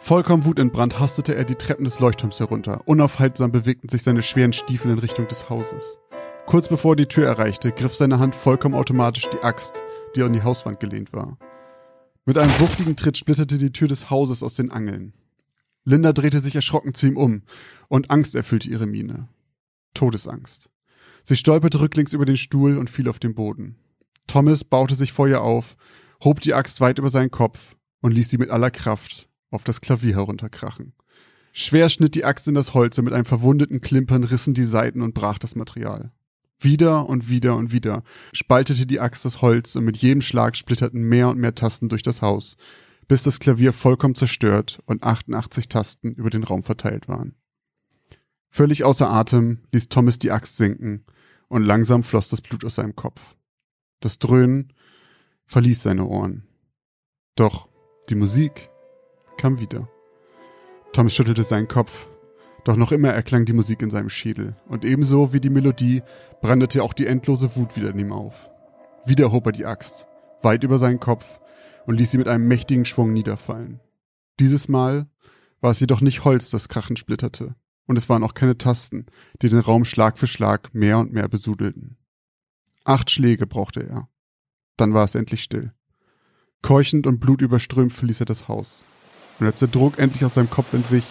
[0.00, 2.82] Vollkommen wutentbrannt hastete er die Treppen des Leuchtturms herunter.
[2.86, 5.98] Unaufhaltsam bewegten sich seine schweren Stiefel in Richtung des Hauses.
[6.46, 9.82] Kurz bevor er die Tür erreichte, griff seine Hand vollkommen automatisch die Axt,
[10.16, 11.36] die an die Hauswand gelehnt war.
[12.24, 15.12] Mit einem wuchtigen Tritt splitterte die Tür des Hauses aus den Angeln.
[15.88, 17.42] Linda drehte sich erschrocken zu ihm um
[17.88, 19.28] und Angst erfüllte ihre Miene.
[19.94, 20.68] Todesangst.
[21.24, 23.76] Sie stolperte rücklings über den Stuhl und fiel auf den Boden.
[24.26, 25.76] Thomas baute sich vor ihr auf,
[26.22, 29.80] hob die Axt weit über seinen Kopf und ließ sie mit aller Kraft auf das
[29.80, 30.92] Klavier herunterkrachen.
[31.54, 35.00] Schwer schnitt die Axt in das Holz und mit einem verwundeten Klimpern rissen die Saiten
[35.00, 36.12] und brach das Material.
[36.60, 38.02] Wieder und wieder und wieder
[38.34, 42.02] spaltete die Axt das Holz und mit jedem Schlag splitterten mehr und mehr Tasten durch
[42.02, 42.58] das Haus,
[43.08, 47.34] bis das Klavier vollkommen zerstört und 88 Tasten über den Raum verteilt waren.
[48.50, 51.04] Völlig außer Atem ließ Thomas die Axt sinken
[51.48, 53.34] und langsam floss das Blut aus seinem Kopf.
[54.00, 54.72] Das Dröhnen
[55.46, 56.46] verließ seine Ohren.
[57.34, 57.68] Doch
[58.10, 58.70] die Musik
[59.38, 59.88] kam wieder.
[60.92, 62.08] Thomas schüttelte seinen Kopf,
[62.64, 66.02] doch noch immer erklang die Musik in seinem Schädel, und ebenso wie die Melodie
[66.42, 68.50] brandete auch die endlose Wut wieder in ihm auf.
[69.06, 70.06] Wieder hob er die Axt,
[70.42, 71.38] weit über seinen Kopf,
[71.88, 73.80] und ließ sie mit einem mächtigen Schwung niederfallen.
[74.40, 75.06] Dieses Mal
[75.62, 77.54] war es jedoch nicht Holz, das krachend splitterte,
[77.86, 79.06] und es waren auch keine Tasten,
[79.40, 81.96] die den Raum Schlag für Schlag mehr und mehr besudelten.
[82.84, 84.06] Acht Schläge brauchte er.
[84.76, 85.72] Dann war es endlich still.
[86.60, 88.84] Keuchend und blutüberströmt verließ er das Haus.
[89.40, 91.06] Und als der Druck endlich aus seinem Kopf entwich,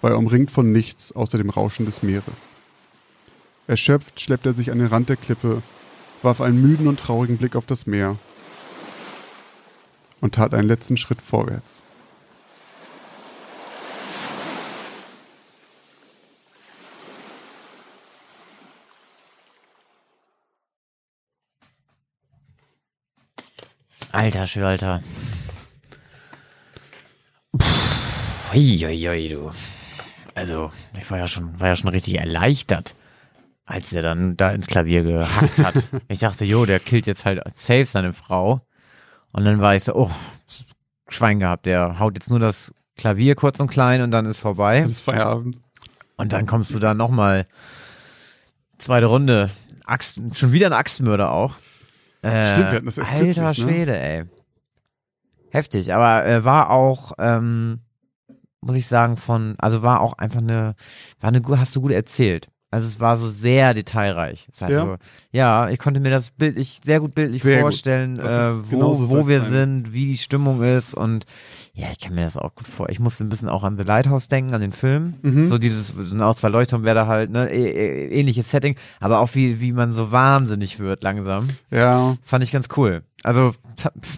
[0.00, 2.24] war er umringt von nichts außer dem Rauschen des Meeres.
[3.68, 5.62] Erschöpft schleppte er sich an den Rand der Klippe,
[6.22, 8.18] warf einen müden und traurigen Blick auf das Meer
[10.20, 11.82] und tat einen letzten Schritt vorwärts.
[24.12, 25.02] Alter Schwalter.
[28.54, 29.50] Uiuiui, du.
[30.34, 32.94] Also, ich war ja schon, war ja schon richtig erleichtert,
[33.66, 35.74] als er dann da ins Klavier gehackt hat.
[36.08, 38.66] ich dachte, jo, der killt jetzt halt safe seine Frau.
[39.36, 40.10] Und dann war ich so, oh,
[41.08, 44.80] Schwein gehabt, der haut jetzt nur das Klavier kurz und klein und dann ist vorbei.
[44.80, 45.60] Das ist Feierabend.
[46.16, 47.46] Und dann kommst du da nochmal,
[48.78, 49.50] zweite Runde,
[49.84, 51.56] Axt, schon wieder ein Axtmörder auch.
[52.22, 53.54] Äh, Stimmt, wir hatten das echt Alter kürzlich, ne?
[53.54, 54.24] Schwede, ey.
[55.50, 57.80] Heftig, aber äh, war auch, ähm,
[58.62, 60.76] muss ich sagen, von, also war auch einfach eine,
[61.20, 62.48] war eine, hast du gut erzählt.
[62.76, 64.46] Also es war so sehr detailreich.
[64.52, 64.84] Es war Ja?
[64.84, 64.96] So,
[65.32, 67.62] ja, ich konnte mir das bildlich, sehr gut bildlich Sehr gut.
[67.62, 69.50] vorstellen, Das äh, wo, wo wir sein.
[69.84, 71.24] sind, wie die Stimmung ist und
[71.72, 72.88] ja, ich kann mir das auch gut vor.
[72.90, 75.14] Ich musste ein bisschen auch an The Lighthouse denken, an den Film.
[75.22, 75.46] Mhm.
[75.48, 79.60] So dieses, sind auch zwei Leuchtturmwärter halt, ne, ä- ä- ähnliches Setting, aber auch wie,
[79.60, 81.48] wie man so wahnsinnig wird langsam.
[81.70, 83.02] Ja, Fand ich ganz cool.
[83.22, 83.54] Also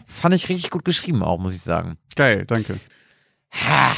[0.07, 1.97] fand ich richtig gut geschrieben auch, muss ich sagen.
[2.17, 2.79] geil, danke.
[3.53, 3.93] Ha,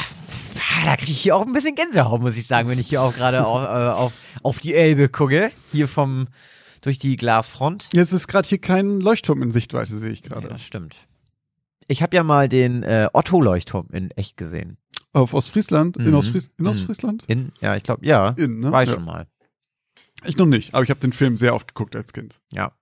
[0.85, 3.15] da kriege ich hier auch ein bisschen Gänsehaut, muss ich sagen, wenn ich hier auch
[3.15, 4.13] gerade auf, äh, auf,
[4.43, 5.51] auf die Elbe gucke.
[5.73, 6.29] Hier vom,
[6.83, 7.89] durch die Glasfront.
[7.93, 10.49] Jetzt ist gerade hier kein Leuchtturm in Sichtweite, sehe ich Ja, gerade.
[10.49, 11.07] das stimmt.
[11.89, 14.77] Ich habe ja mal den äh, Otto-Leuchtturm in echt gesehen.
[15.13, 15.97] Auf Ostfriesland?
[15.97, 16.15] In, Mhm.
[16.15, 16.71] Ostfries in Mhm.
[16.71, 17.25] Ostfriesland?
[17.27, 18.29] In, ja, ich glaube, ja.
[18.31, 18.71] In, ne?
[18.71, 18.95] War ich ja.
[18.95, 19.27] schon mal.
[20.25, 22.41] Ich noch nicht, aber ich habe den Film sehr oft geguckt als Kind.
[22.53, 22.73] Ja.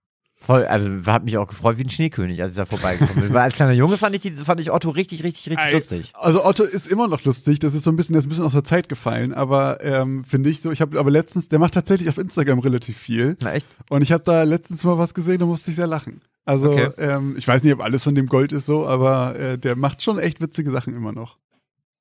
[0.40, 3.35] Voll, also hat mich auch gefreut wie ein Schneekönig, als ich da vorbeigekommen bin.
[3.35, 6.12] Weil als kleiner Junge fand ich, die, fand ich Otto richtig, richtig, richtig Ey, lustig.
[6.14, 8.44] Also Otto ist immer noch lustig, das ist so ein bisschen, der ist ein bisschen
[8.44, 11.74] aus der Zeit gefallen, aber ähm, finde ich so, ich habe aber letztens, der macht
[11.74, 13.66] tatsächlich auf Instagram relativ viel Na echt?
[13.90, 16.20] und ich habe da letztens mal was gesehen und musste ich sehr lachen.
[16.44, 16.90] Also Okay.
[16.98, 20.03] ähm, ich weiß nicht, ob alles von dem Gold ist so, aber äh, der macht
[20.03, 21.37] schon echt witzige Sachen immer noch.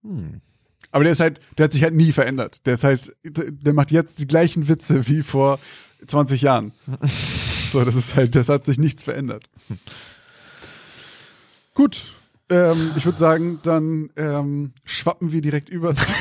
[0.04, 0.42] Hm.
[0.92, 2.66] Aber der ist halt, der hat sich halt nie verändert.
[2.66, 5.60] Der ist halt, der macht jetzt die gleichen Witze wie vor
[6.06, 6.72] 20 Jahren.
[7.72, 9.46] so, das ist halt, das hat sich nichts verändert.
[11.74, 12.04] Gut.
[12.50, 16.06] Ähm, ich würde sagen, dann ähm, schwappen wir direkt über zu,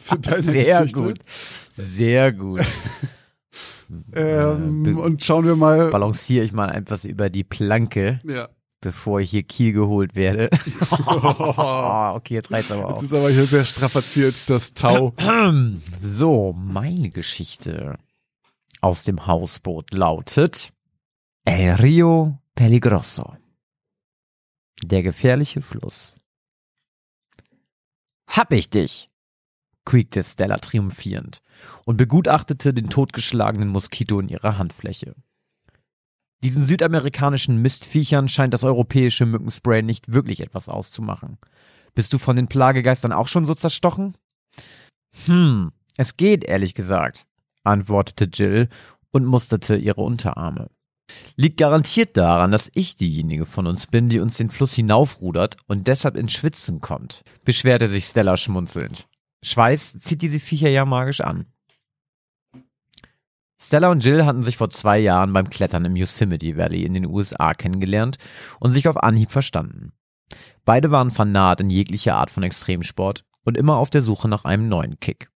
[0.00, 1.02] zu deiner Sehr Geschichte.
[1.02, 1.18] gut.
[1.72, 2.60] Sehr gut.
[4.16, 5.90] Ähm, Äh, und schauen wir mal.
[5.92, 8.48] Balanciere ich mal etwas über die Planke, Ja.
[8.80, 10.50] bevor ich hier Kiel geholt werde.
[11.06, 13.02] oh, okay, jetzt reizt aber Jetzt auf.
[13.04, 15.14] ist aber hier sehr strapaziert, das Tau.
[16.02, 17.94] So, meine Geschichte
[18.80, 20.72] aus dem Hausboot lautet
[21.44, 23.36] El Rio Peligroso.
[24.82, 26.14] Der gefährliche Fluss.
[28.28, 29.08] Hab ich dich,
[29.84, 31.40] quiekte Stella triumphierend
[31.84, 35.14] und begutachtete den totgeschlagenen Moskito in ihrer Handfläche.
[36.42, 41.38] Diesen südamerikanischen Mistviechern scheint das europäische Mückenspray nicht wirklich etwas auszumachen.
[41.94, 44.18] Bist du von den Plagegeistern auch schon so zerstochen?
[45.24, 47.26] Hm, es geht, ehrlich gesagt,
[47.66, 48.68] antwortete Jill
[49.12, 50.70] und musterte ihre Unterarme.
[51.36, 55.86] Liegt garantiert daran, dass ich diejenige von uns bin, die uns den Fluss hinaufrudert und
[55.86, 59.06] deshalb ins Schwitzen kommt, beschwerte sich Stella schmunzelnd.
[59.44, 61.46] Schweiß zieht diese Viecher ja magisch an.
[63.60, 67.06] Stella und Jill hatten sich vor zwei Jahren beim Klettern im Yosemite Valley in den
[67.06, 68.18] USA kennengelernt
[68.60, 69.92] und sich auf Anhieb verstanden.
[70.64, 74.68] Beide waren fanat in jeglicher Art von Extremsport und immer auf der Suche nach einem
[74.68, 75.30] neuen Kick.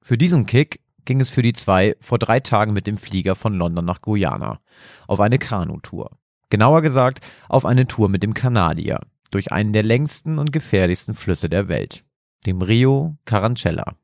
[0.00, 3.54] Für diesen Kick ging es für die zwei vor drei Tagen mit dem Flieger von
[3.54, 4.60] London nach Guyana
[5.06, 6.18] auf eine Kanutour.
[6.50, 11.48] Genauer gesagt auf eine Tour mit dem Kanadier durch einen der längsten und gefährlichsten Flüsse
[11.48, 12.04] der Welt,
[12.46, 13.96] dem Rio Carancella.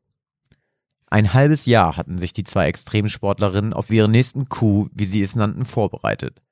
[1.11, 5.37] Ein halbes Jahr hatten sich die zwei Extremsportlerinnen auf ihren nächsten Coup, wie sie es
[5.37, 6.43] nannten, vorbereitet.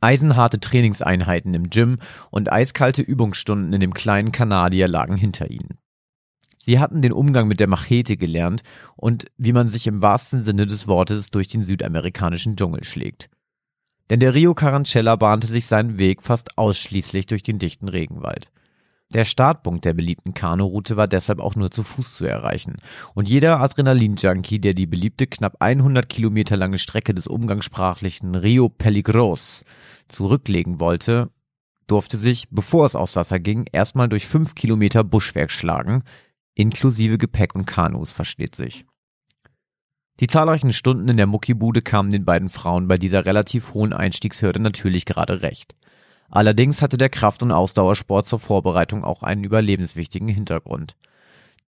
[0.00, 1.98] Eisenharte Trainingseinheiten im Gym
[2.30, 5.78] und eiskalte Übungsstunden in dem kleinen Kanadier lagen hinter ihnen.
[6.66, 8.64] Sie hatten den Umgang mit der Machete gelernt
[8.96, 13.30] und wie man sich im wahrsten Sinne des Wortes durch den südamerikanischen Dschungel schlägt.
[14.10, 18.50] Denn der Rio Carancella bahnte sich seinen Weg fast ausschließlich durch den dichten Regenwald.
[19.10, 22.78] Der Startpunkt der beliebten Kanoroute war deshalb auch nur zu Fuß zu erreichen.
[23.14, 29.64] Und jeder Adrenalin-Junkie, der die beliebte knapp 100 Kilometer lange Strecke des umgangssprachlichen Rio Peligros
[30.08, 31.30] zurücklegen wollte,
[31.86, 36.02] durfte sich, bevor es aufs Wasser ging, erstmal durch fünf Kilometer Buschwerk schlagen,
[36.58, 38.86] Inklusive Gepäck und Kanus, versteht sich.
[40.20, 44.58] Die zahlreichen Stunden in der Muckibude kamen den beiden Frauen bei dieser relativ hohen Einstiegshürde
[44.58, 45.76] natürlich gerade recht.
[46.30, 50.96] Allerdings hatte der Kraft- und Ausdauersport zur Vorbereitung auch einen überlebenswichtigen Hintergrund.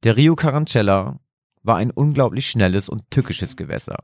[0.04, 1.20] Der Rio Carancella
[1.62, 3.98] war ein unglaublich schnelles und tückisches Gewässer.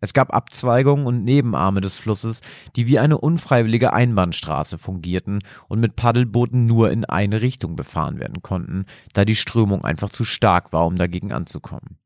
[0.00, 2.40] Es gab Abzweigungen und Nebenarme des Flusses,
[2.76, 8.42] die wie eine unfreiwillige Einbahnstraße fungierten und mit Paddelbooten nur in eine Richtung befahren werden
[8.42, 11.98] konnten, da die Strömung einfach zu stark war, um dagegen anzukommen.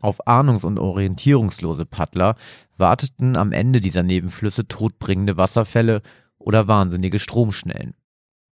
[0.00, 2.36] Auf ahnungs- und orientierungslose Paddler
[2.78, 6.00] warteten am Ende dieser Nebenflüsse todbringende Wasserfälle
[6.38, 7.94] oder wahnsinnige Stromschnellen.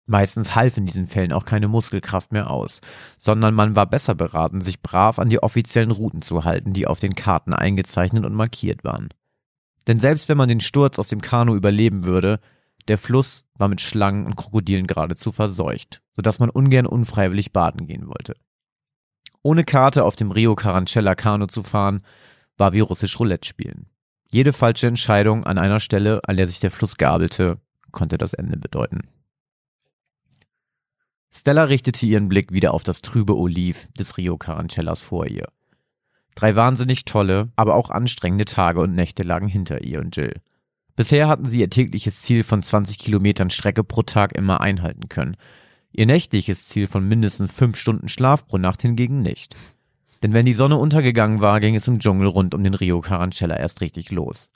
[0.07, 2.81] Meistens half in diesen Fällen auch keine Muskelkraft mehr aus,
[3.19, 7.01] sondern man war besser beraten, sich brav an die offiziellen Routen zu halten, die auf
[7.01, 9.09] den Karten eingezeichnet und markiert waren.
[9.89, 12.41] Denn selbst wenn man den Sturz aus dem Kanu überleben würde,
[12.87, 18.07] der Fluss war mit Schlangen und Krokodilen geradezu verseucht, sodass man ungern unfreiwillig baden gehen
[18.07, 18.35] wollte.
[19.43, 22.03] Ohne Karte auf dem Rio Carancella Kanu zu fahren,
[22.57, 23.87] war wie russisch Roulette spielen.
[24.29, 27.59] Jede falsche Entscheidung an einer Stelle, an der sich der Fluss gabelte,
[27.93, 29.09] konnte das Ende bedeuten.
[31.39, 35.47] Stella richtete ihren Blick wieder auf das trübe Oliv des Rio Carancellas vor ihr.
[36.35, 40.41] Drei wahnsinnig tolle, aber auch anstrengende Tage und Nächte lagen hinter ihr und Jill.
[40.97, 45.37] Bisher hatten sie ihr tägliches Ziel von 20 Kilometern Strecke pro Tag immer einhalten können.
[45.93, 49.55] Ihr nächtliches Ziel von mindestens fünf Stunden Schlaf pro Nacht hingegen nicht.
[50.23, 53.57] Denn wenn die Sonne untergegangen war, ging es im Dschungel rund um den Rio Carancella
[53.57, 54.49] erst richtig los.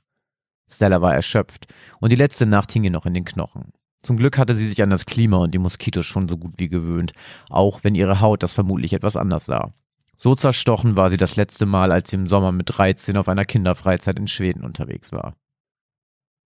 [0.66, 1.66] Stella war erschöpft
[2.00, 3.74] und die letzte Nacht hing ihr noch in den Knochen.
[4.02, 6.68] Zum Glück hatte sie sich an das Klima und die Moskitos schon so gut wie
[6.68, 7.12] gewöhnt,
[7.48, 9.74] auch wenn ihre Haut das vermutlich etwas anders sah.
[10.16, 13.44] So zerstochen war sie das letzte Mal, als sie im Sommer mit 13 auf einer
[13.44, 15.34] Kinderfreizeit in Schweden unterwegs war.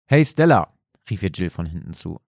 [0.07, 0.75] Hey Stella,
[1.09, 2.21] rief ihr Jill von hinten zu.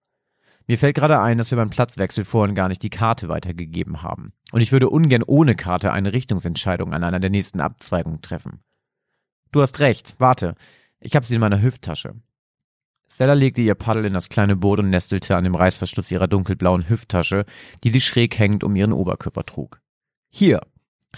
[0.67, 4.31] Mir fällt gerade ein, dass wir beim Platzwechsel vorhin gar nicht die Karte weitergegeben haben.
[4.53, 8.61] Und ich würde ungern ohne Karte eine Richtungsentscheidung an einer der nächsten Abzweigungen treffen.
[9.51, 10.55] Du hast recht, warte.
[11.01, 12.15] Ich habe sie in meiner Hüfttasche.
[13.13, 16.89] Stella legte ihr Paddel in das kleine Boot und nestelte an dem Reißverschluss ihrer dunkelblauen
[16.89, 17.45] Hüfttasche,
[17.83, 19.81] die sie schräg hängend um ihren Oberkörper trug.
[20.31, 20.61] Hier,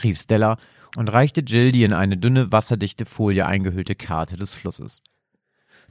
[0.04, 0.58] rief Stella
[0.98, 5.04] und reichte Jill die in eine dünne, wasserdichte Folie eingehüllte Karte des Flusses.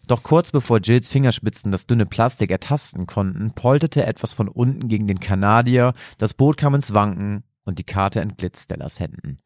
[0.07, 5.07] Doch kurz bevor Jills Fingerspitzen das dünne Plastik ertasten konnten, polterte etwas von unten gegen
[5.07, 9.39] den Kanadier, das Boot kam ins Wanken und die Karte entglitt Stellas Händen.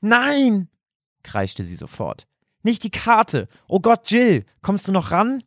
[0.00, 0.70] Nein!
[1.22, 2.26] kreischte sie sofort.
[2.64, 3.46] Nicht die Karte!
[3.68, 5.44] Oh Gott, Jill, kommst du noch ran?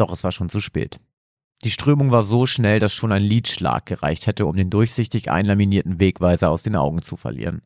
[0.00, 0.98] Doch es war schon zu spät.
[1.62, 6.00] Die Strömung war so schnell, dass schon ein Lidschlag gereicht hätte, um den durchsichtig einlaminierten
[6.00, 7.60] Wegweiser aus den Augen zu verlieren.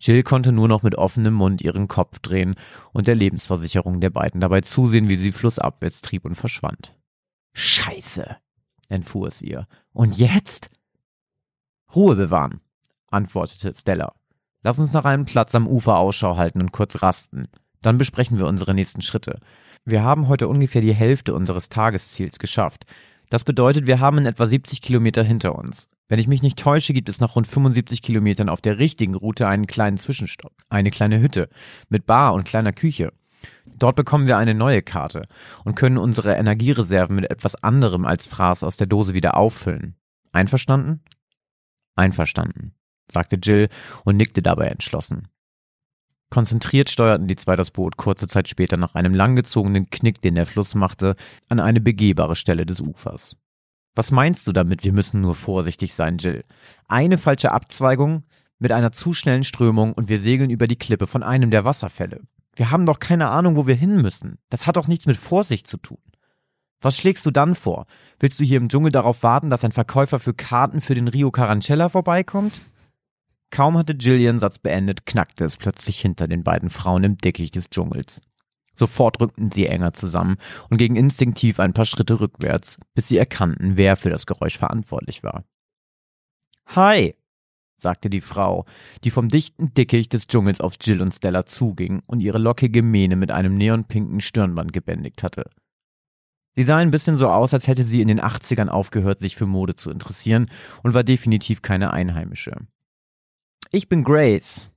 [0.00, 2.56] Jill konnte nur noch mit offenem Mund ihren Kopf drehen
[2.92, 6.98] und der Lebensversicherung der beiden dabei zusehen, wie sie flussabwärts trieb und verschwand.
[7.52, 8.36] Scheiße,
[8.88, 9.68] entfuhr es ihr.
[9.92, 10.68] Und jetzt?
[11.94, 12.60] Ruhe bewahren,
[13.06, 14.14] antwortete Stella.
[14.64, 17.46] Lass uns nach einem Platz am Ufer Ausschau halten und kurz rasten.
[17.82, 19.38] Dann besprechen wir unsere nächsten Schritte.
[19.84, 22.84] Wir haben heute ungefähr die Hälfte unseres Tagesziels geschafft.
[23.30, 25.88] Das bedeutet, wir haben in etwa 70 Kilometer hinter uns.
[26.08, 29.48] Wenn ich mich nicht täusche, gibt es nach rund 75 Kilometern auf der richtigen Route
[29.48, 31.48] einen kleinen Zwischenstopp, eine kleine Hütte
[31.88, 33.12] mit Bar und kleiner Küche.
[33.66, 35.22] Dort bekommen wir eine neue Karte
[35.64, 39.96] und können unsere Energiereserven mit etwas anderem als Fraß aus der Dose wieder auffüllen.
[40.30, 41.00] Einverstanden?
[41.96, 42.74] Einverstanden,
[43.10, 43.68] sagte Jill
[44.04, 45.28] und nickte dabei entschlossen.
[46.32, 50.46] Konzentriert steuerten die zwei das Boot kurze Zeit später nach einem langgezogenen Knick, den der
[50.46, 51.14] Fluss machte,
[51.50, 53.36] an eine begehbare Stelle des Ufers.
[53.94, 56.42] Was meinst du damit, wir müssen nur vorsichtig sein, Jill?
[56.88, 58.22] Eine falsche Abzweigung
[58.58, 62.22] mit einer zu schnellen Strömung und wir segeln über die Klippe von einem der Wasserfälle.
[62.56, 64.38] Wir haben doch keine Ahnung, wo wir hin müssen.
[64.48, 65.98] Das hat doch nichts mit Vorsicht zu tun.
[66.80, 67.84] Was schlägst du dann vor?
[68.18, 71.30] Willst du hier im Dschungel darauf warten, dass ein Verkäufer für Karten für den Rio
[71.30, 72.54] Carancella vorbeikommt?
[73.52, 77.54] Kaum hatte Jill ihren Satz beendet, knackte es plötzlich hinter den beiden Frauen im Dickicht
[77.54, 78.22] des Dschungels.
[78.74, 80.38] Sofort rückten sie enger zusammen
[80.70, 85.22] und gingen instinktiv ein paar Schritte rückwärts, bis sie erkannten, wer für das Geräusch verantwortlich
[85.22, 85.44] war.
[86.68, 87.14] Hi,
[87.76, 88.64] sagte die Frau,
[89.04, 93.16] die vom dichten Dickicht des Dschungels auf Jill und Stella zuging und ihre lockige Mähne
[93.16, 95.50] mit einem neonpinken Stirnband gebändigt hatte.
[96.54, 99.46] Sie sah ein bisschen so aus, als hätte sie in den 80ern aufgehört, sich für
[99.46, 100.46] Mode zu interessieren
[100.82, 102.56] und war definitiv keine Einheimische.
[103.70, 104.70] Ich bin Grace.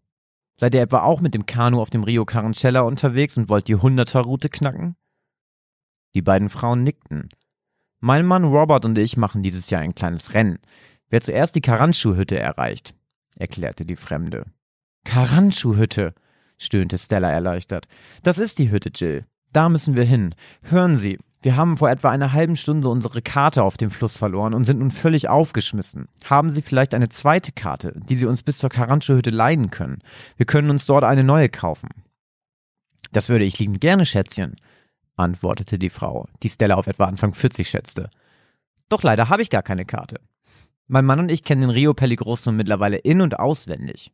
[0.57, 3.75] Seid ihr etwa auch mit dem Kanu auf dem Rio Carancella unterwegs und wollt die
[3.75, 4.95] Hunderter-Route knacken?
[6.13, 7.29] Die beiden Frauen nickten.
[7.99, 10.59] Mein Mann Robert und ich machen dieses Jahr ein kleines Rennen.
[11.09, 12.95] Wer zuerst die Karanchu-Hütte erreicht,
[13.35, 14.45] erklärte die Fremde.
[15.03, 16.13] Karanchu-Hütte,
[16.57, 17.87] stöhnte Stella erleichtert.
[18.23, 19.25] Das ist die Hütte, Jill.
[19.51, 20.35] Da müssen wir hin.
[20.63, 24.55] Hören Sie, wir haben vor etwa einer halben Stunde unsere Karte auf dem Fluss verloren
[24.55, 26.07] und sind nun völlig aufgeschmissen.
[26.25, 29.99] Haben Sie vielleicht eine zweite Karte, die Sie uns bis zur Karancho-Hütte leihen können?
[30.37, 31.89] Wir können uns dort eine neue kaufen.
[33.11, 34.55] Das würde ich liebend gerne, Schätzchen,
[35.17, 38.09] antwortete die Frau, die Stella auf etwa Anfang 40 schätzte.
[38.89, 40.21] Doch leider habe ich gar keine Karte.
[40.87, 44.11] Mein Mann und ich kennen den Rio Pelligrosso mittlerweile in- und auswendig.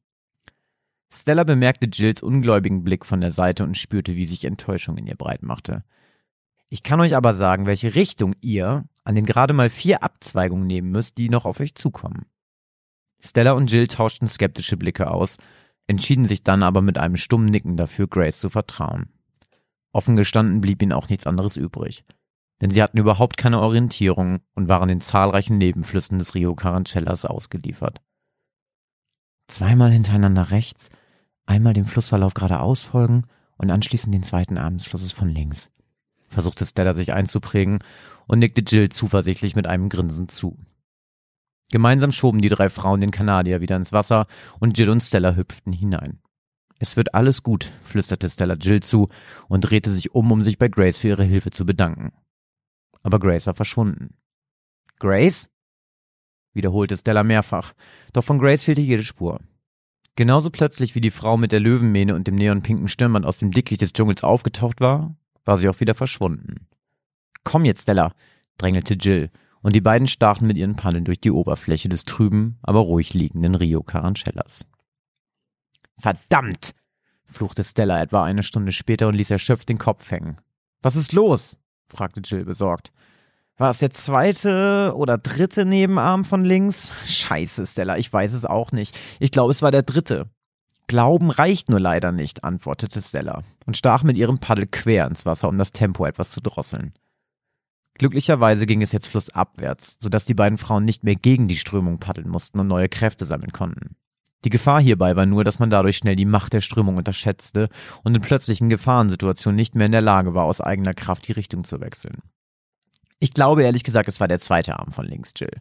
[1.09, 5.15] Stella bemerkte Jills ungläubigen Blick von der Seite und spürte, wie sich Enttäuschung in ihr
[5.15, 5.85] breit machte.
[6.73, 10.89] Ich kann euch aber sagen, welche Richtung ihr an den gerade mal vier Abzweigungen nehmen
[10.89, 12.25] müsst, die noch auf euch zukommen.
[13.19, 15.37] Stella und Jill tauschten skeptische Blicke aus,
[15.87, 19.09] entschieden sich dann aber mit einem stummen Nicken dafür, Grace zu vertrauen.
[19.91, 22.05] Offen gestanden blieb ihnen auch nichts anderes übrig,
[22.61, 28.01] denn sie hatten überhaupt keine Orientierung und waren den zahlreichen Nebenflüssen des Rio Carancellas ausgeliefert.
[29.47, 30.89] Zweimal hintereinander rechts,
[31.45, 33.25] einmal dem Flussverlauf geradeaus folgen
[33.57, 35.70] und anschließend den zweiten Arm des Flusses von links
[36.31, 37.79] versuchte Stella sich einzuprägen
[38.27, 40.57] und nickte Jill zuversichtlich mit einem Grinsen zu.
[41.71, 44.27] Gemeinsam schoben die drei Frauen den Kanadier wieder ins Wasser
[44.59, 46.19] und Jill und Stella hüpften hinein.
[46.79, 49.07] Es wird alles gut, flüsterte Stella Jill zu
[49.47, 52.11] und drehte sich um, um sich bei Grace für ihre Hilfe zu bedanken.
[53.03, 54.15] Aber Grace war verschwunden.
[54.99, 55.49] Grace?
[56.53, 57.73] wiederholte Stella mehrfach,
[58.11, 59.39] doch von Grace fehlte jede Spur.
[60.15, 63.81] Genauso plötzlich wie die Frau mit der Löwenmähne und dem neonpinken Stirnband aus dem Dickicht
[63.81, 65.15] des Dschungels aufgetaucht war,
[65.45, 66.67] war sie auch wieder verschwunden.
[67.43, 68.13] Komm jetzt, Stella,
[68.57, 69.29] drängelte Jill,
[69.61, 73.55] und die beiden starrten mit ihren Pannen durch die Oberfläche des trüben, aber ruhig liegenden
[73.55, 74.65] Rio Carancellas.
[75.97, 76.73] Verdammt!
[77.25, 80.37] fluchte Stella etwa eine Stunde später und ließ erschöpft den Kopf hängen.
[80.81, 81.57] Was ist los?
[81.87, 82.91] fragte Jill besorgt.
[83.57, 86.91] War es der zweite oder dritte Nebenarm von links?
[87.05, 88.97] Scheiße, Stella, ich weiß es auch nicht.
[89.19, 90.29] Ich glaube, es war der dritte.
[90.91, 95.47] Glauben reicht nur leider nicht, antwortete Stella und stach mit ihrem Paddel quer ins Wasser,
[95.47, 96.91] um das Tempo etwas zu drosseln.
[97.93, 102.27] Glücklicherweise ging es jetzt flussabwärts, sodass die beiden Frauen nicht mehr gegen die Strömung paddeln
[102.27, 103.95] mussten und neue Kräfte sammeln konnten.
[104.43, 107.69] Die Gefahr hierbei war nur, dass man dadurch schnell die Macht der Strömung unterschätzte
[108.03, 111.63] und in plötzlichen Gefahrensituationen nicht mehr in der Lage war, aus eigener Kraft die Richtung
[111.63, 112.17] zu wechseln.
[113.19, 115.55] Ich glaube ehrlich gesagt, es war der zweite Arm von links, Jill.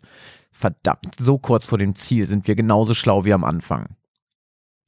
[0.51, 3.95] Verdammt, so kurz vor dem Ziel sind wir genauso schlau wie am Anfang.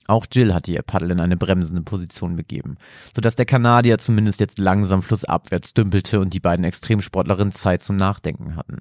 [0.06, 2.76] Auch Jill hatte ihr Paddel in eine bremsende Position begeben,
[3.14, 8.56] sodass der Kanadier zumindest jetzt langsam flussabwärts dümpelte und die beiden Extremsportlerinnen Zeit zum Nachdenken
[8.56, 8.78] hatten.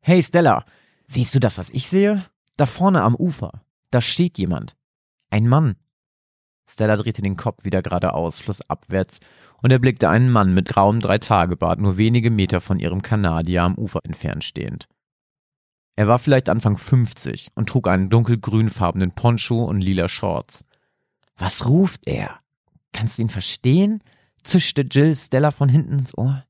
[0.00, 0.64] Hey Stella,
[1.04, 2.24] siehst du das, was ich sehe?
[2.56, 3.62] Da vorne am Ufer.
[3.90, 4.76] Da steht jemand.
[5.30, 5.76] Ein Mann.
[6.66, 9.20] Stella drehte den Kopf wieder geradeaus, flussabwärts,
[9.62, 14.00] und erblickte einen Mann mit grauem Dreitagebart nur wenige Meter von ihrem Kanadier am Ufer
[14.04, 14.88] entfernt stehend.
[16.00, 20.64] Er war vielleicht Anfang 50 und trug einen dunkelgrünfarbenen Poncho und lila Shorts.
[21.36, 22.40] Was ruft er?
[22.94, 24.02] Kannst du ihn verstehen?
[24.42, 26.46] zischte Jill Stella von hinten ins Ohr.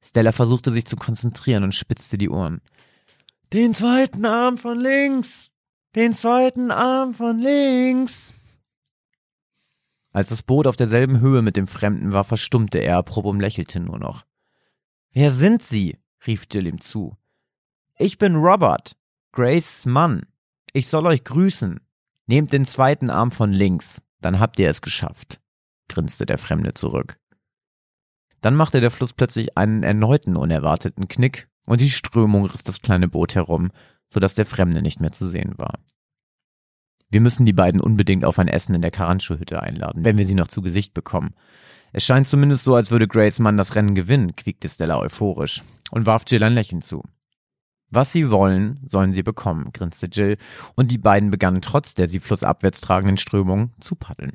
[0.00, 2.60] Stella versuchte sich zu konzentrieren und spitzte die Ohren.
[3.52, 5.50] Den zweiten Arm von links!
[5.96, 8.32] Den zweiten Arm von links!
[10.12, 13.98] Als das Boot auf derselben Höhe mit dem Fremden war, verstummte er und lächelte nur
[13.98, 14.24] noch.
[15.10, 15.98] Wer sind Sie?
[16.28, 17.16] rief Jill ihm zu.
[18.00, 18.96] Ich bin Robert,
[19.32, 20.22] Grace Mann.
[20.72, 21.80] Ich soll euch grüßen.
[22.28, 25.40] Nehmt den zweiten Arm von links, dann habt ihr es geschafft,
[25.88, 27.18] grinste der Fremde zurück.
[28.40, 33.08] Dann machte der Fluss plötzlich einen erneuten unerwarteten Knick und die Strömung riss das kleine
[33.08, 33.72] Boot herum,
[34.08, 35.80] so dass der Fremde nicht mehr zu sehen war.
[37.10, 40.36] Wir müssen die beiden unbedingt auf ein Essen in der Karancho-Hütte einladen, wenn wir sie
[40.36, 41.34] noch zu Gesicht bekommen.
[41.92, 46.06] Es scheint zumindest so, als würde Grace Mann das Rennen gewinnen, quiekte Stella euphorisch und
[46.06, 47.02] warf Jill ein Lächeln zu.
[47.90, 50.36] Was sie wollen, sollen sie bekommen, grinste Jill,
[50.74, 54.32] und die beiden begannen trotz der sie flussabwärts tragenden Strömung zu paddeln.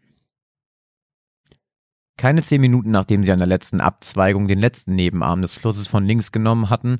[2.17, 6.05] Keine zehn Minuten nachdem sie an der letzten Abzweigung den letzten Nebenarm des Flusses von
[6.05, 6.99] links genommen hatten,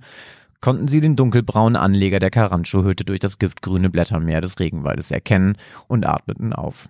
[0.59, 6.05] konnten sie den dunkelbraunen Anleger der Karancho-Hütte durch das giftgrüne Blättermeer des Regenwaldes erkennen und
[6.05, 6.87] atmeten auf.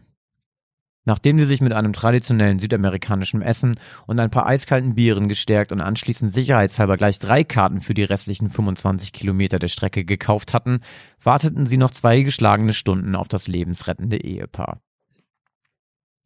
[1.05, 3.77] Nachdem sie sich mit einem traditionellen südamerikanischen Essen
[4.07, 8.49] und ein paar eiskalten Bieren gestärkt und anschließend sicherheitshalber gleich drei Karten für die restlichen
[8.49, 10.79] 25 Kilometer der Strecke gekauft hatten,
[11.21, 14.81] warteten sie noch zwei geschlagene Stunden auf das lebensrettende Ehepaar.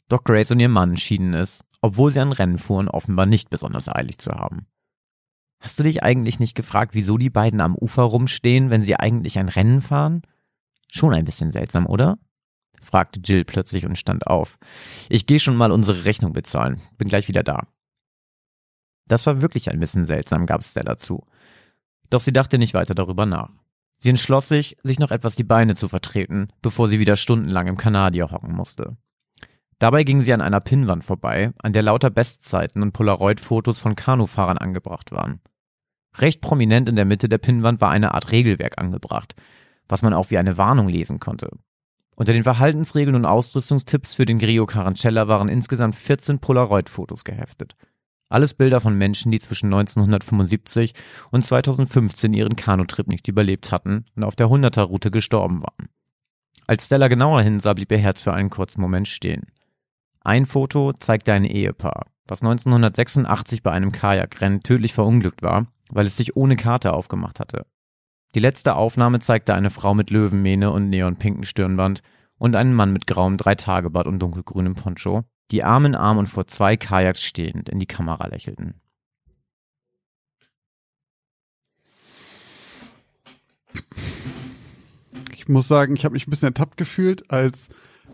[0.10, 3.90] Doch Grace und ihr Mann schienen es, obwohl sie ein Rennen fuhren, offenbar nicht besonders
[3.90, 4.68] eilig zu haben.
[5.60, 9.40] Hast du dich eigentlich nicht gefragt, wieso die beiden am Ufer rumstehen, wenn sie eigentlich
[9.40, 10.22] ein Rennen fahren?
[10.88, 12.20] Schon ein bisschen seltsam, oder?
[12.88, 14.58] Fragte Jill plötzlich und stand auf.
[15.10, 16.82] Ich gehe schon mal unsere Rechnung bezahlen.
[16.98, 17.68] Bin gleich wieder da.
[19.08, 21.26] Das war wirklich ein bisschen seltsam, gab Stella zu.
[22.10, 23.52] Doch sie dachte nicht weiter darüber nach.
[24.00, 27.78] Sie entschloss sich, sich noch etwas die Beine zu vertreten, bevor sie wieder stundenlang im
[27.78, 28.98] Kanadier hocken musste.
[29.80, 34.58] Dabei ging sie an einer Pinnwand vorbei, an der lauter Bestzeiten und Polaroid-Fotos von Kanufahrern
[34.58, 35.40] angebracht waren.
[36.18, 39.36] Recht prominent in der Mitte der Pinnwand war eine Art Regelwerk angebracht,
[39.88, 41.50] was man auch wie eine Warnung lesen konnte.
[42.20, 47.76] Unter den Verhaltensregeln und Ausrüstungstipps für den Grio Carancella waren insgesamt 14 Polaroid-Fotos geheftet.
[48.28, 50.96] Alles Bilder von Menschen, die zwischen 1975
[51.30, 55.90] und 2015 ihren Kanutrip nicht überlebt hatten und auf der 100er-Route gestorben waren.
[56.66, 59.46] Als Stella genauer hinsah, blieb ihr Herz für einen kurzen Moment stehen.
[60.22, 66.18] Ein Foto zeigte ein Ehepaar, was 1986 bei einem Kajakrennen tödlich verunglückt war, weil es
[66.18, 67.68] sich ohne Karte aufgemacht hatte.
[68.38, 72.04] Die letzte Aufnahme zeigte eine Frau mit Löwenmähne und neonpinken Stirnband
[72.38, 76.46] und einen Mann mit grauem Dreitagebart und dunkelgrünem Poncho, die Arm in Arm und vor
[76.46, 78.80] zwei Kajaks stehend in die Kamera lächelten.
[85.34, 87.70] Ich muss sagen, ich habe mich ein bisschen ertappt gefühlt, als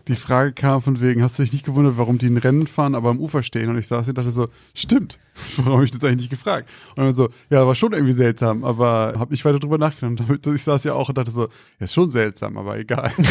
[0.08, 2.94] die Frage kam von wegen, hast du dich nicht gewundert, warum die ein Rennen fahren,
[2.94, 3.70] aber am Ufer stehen?
[3.70, 5.18] Und ich saß hier und dachte so, stimmt,
[5.56, 6.68] warum habe ich das eigentlich nicht gefragt?
[6.94, 10.46] Und dann so, ja, war schon irgendwie seltsam, aber habe nicht weiter drüber nachgedacht.
[10.46, 13.12] Ich saß ja auch und dachte so, ja, ist schon seltsam, aber egal.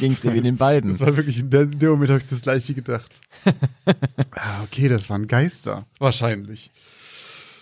[0.00, 0.90] Ging es dir wie den beiden.
[0.90, 3.12] Das war wirklich, in, der, in dem Moment habe ich das gleiche gedacht.
[4.32, 5.86] ah, okay, das waren Geister.
[5.98, 6.72] Wahrscheinlich.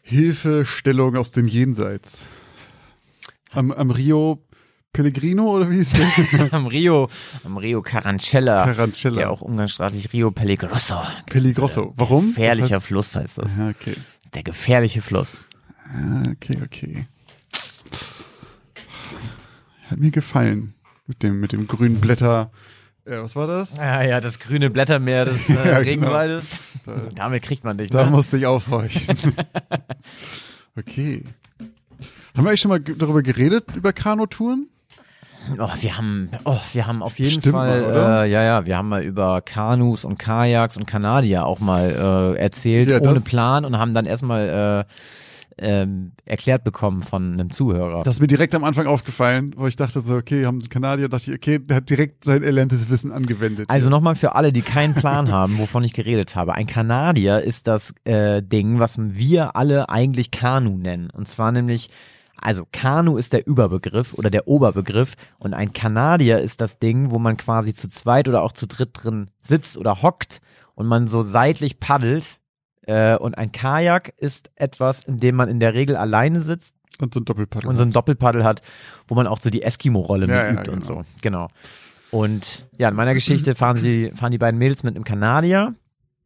[0.03, 2.23] Hilfestellung aus dem Jenseits.
[3.53, 4.43] Am, am Rio
[4.93, 6.53] Pellegrino oder wie ist der?
[6.53, 7.09] am Rio,
[7.45, 8.65] am Rio Carancella.
[8.65, 9.15] Carancella.
[9.17, 11.01] Der auch umgangssprachlich Rio Pellegrosso.
[11.27, 11.95] Pellegrosso.
[11.97, 12.29] Warum?
[12.29, 13.57] Gefährlicher das heißt, Fluss heißt das.
[13.57, 13.95] Ja, okay.
[14.35, 15.47] Der gefährliche Fluss.
[15.95, 17.07] Ja, okay, okay.
[19.89, 20.75] Hat mir gefallen.
[21.07, 22.51] Mit dem, mit dem grünen Blätter.
[23.07, 23.77] Ja, was war das?
[23.77, 25.79] Ja, ja, das grüne Blättermeer des äh, ja, genau.
[25.79, 26.47] Regenwaldes.
[26.85, 27.09] Genau.
[27.15, 27.91] Damit kriegt man dich.
[27.91, 28.11] Da ne?
[28.11, 29.17] musste ich aufhorchen.
[30.77, 31.25] okay.
[32.35, 34.69] Haben wir eigentlich schon mal darüber geredet, über Kanutouren?
[35.59, 38.77] Oh, wir haben, oh, wir haben auf jeden Stimmt Fall, mal, äh, ja, ja, wir
[38.77, 43.65] haben mal über Kanus und Kajaks und Kanadier auch mal äh, erzählt, ja, ohne Plan
[43.65, 44.93] und haben dann erstmal äh,
[45.61, 48.03] ähm, erklärt bekommen von einem Zuhörer.
[48.03, 51.31] Das ist mir direkt am Anfang aufgefallen, wo ich dachte so, okay, haben Kanadier, dachte
[51.31, 53.69] ich, okay, der hat direkt sein erlerntes Wissen angewendet.
[53.69, 56.55] Also nochmal für alle, die keinen Plan haben, wovon ich geredet habe.
[56.55, 61.11] Ein Kanadier ist das äh, Ding, was wir alle eigentlich Kanu nennen.
[61.11, 61.91] Und zwar nämlich
[62.41, 67.19] also Kanu ist der Überbegriff oder der Oberbegriff und ein Kanadier ist das Ding, wo
[67.19, 70.41] man quasi zu zweit oder auch zu dritt drin sitzt oder hockt
[70.75, 72.41] und man so seitlich paddelt.
[72.87, 76.75] Äh, und ein Kajak ist etwas, in dem man in der Regel alleine sitzt.
[76.99, 77.69] Und so ein Doppelpaddel.
[77.69, 78.63] Und so ein Doppelpaddel hat,
[79.07, 80.73] wo man auch so die Eskimo-Rolle ja, mitübt ja, genau.
[80.75, 81.05] und so.
[81.21, 81.49] Genau.
[82.11, 85.75] Und ja, in meiner Geschichte fahren sie, fahren die beiden Mädels mit einem Kanadier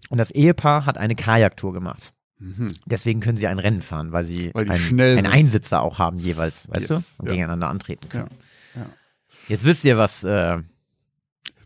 [0.08, 2.12] und das Ehepaar hat eine Kajaktour gemacht.
[2.44, 2.74] Mhm.
[2.84, 6.68] Deswegen können sie ein Rennen fahren, weil sie weil einen, einen Einsitzer auch haben jeweils,
[6.68, 7.22] weißt yes, du?
[7.22, 7.32] Und ja.
[7.32, 8.30] gegeneinander antreten können.
[8.74, 8.86] Ja, ja.
[9.48, 10.58] Jetzt wisst ihr was, äh,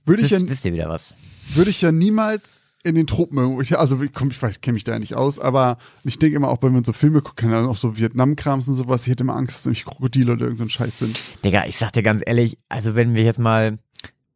[0.04, 1.14] würde ich ja, wisst ihr wieder was.
[1.54, 4.84] Würde ich ja niemals in den Tropen ich, also ich, komm, ich weiß, kenne mich
[4.84, 7.52] da ja nicht aus, aber ich denke immer auch, wenn man so Filme guckt, kann
[7.52, 10.78] auch so Vietnam-Krams und sowas, ich hätte immer Angst, dass nämlich Krokodile oder irgendein so
[10.78, 11.20] Scheiß sind.
[11.44, 13.78] Digga, ich sag dir ganz ehrlich, also wenn wir jetzt mal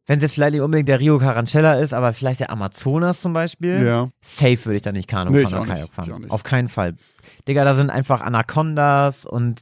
[0.05, 3.33] wenn es jetzt vielleicht nicht unbedingt der Rio Carancella ist, aber vielleicht der Amazonas zum
[3.33, 4.09] Beispiel, ja.
[4.21, 6.29] safe würde ich da nicht Kanu nee, fahren oder Kajak fahren.
[6.29, 6.95] Auf keinen Fall.
[7.47, 9.61] Digga, da sind einfach Anacondas und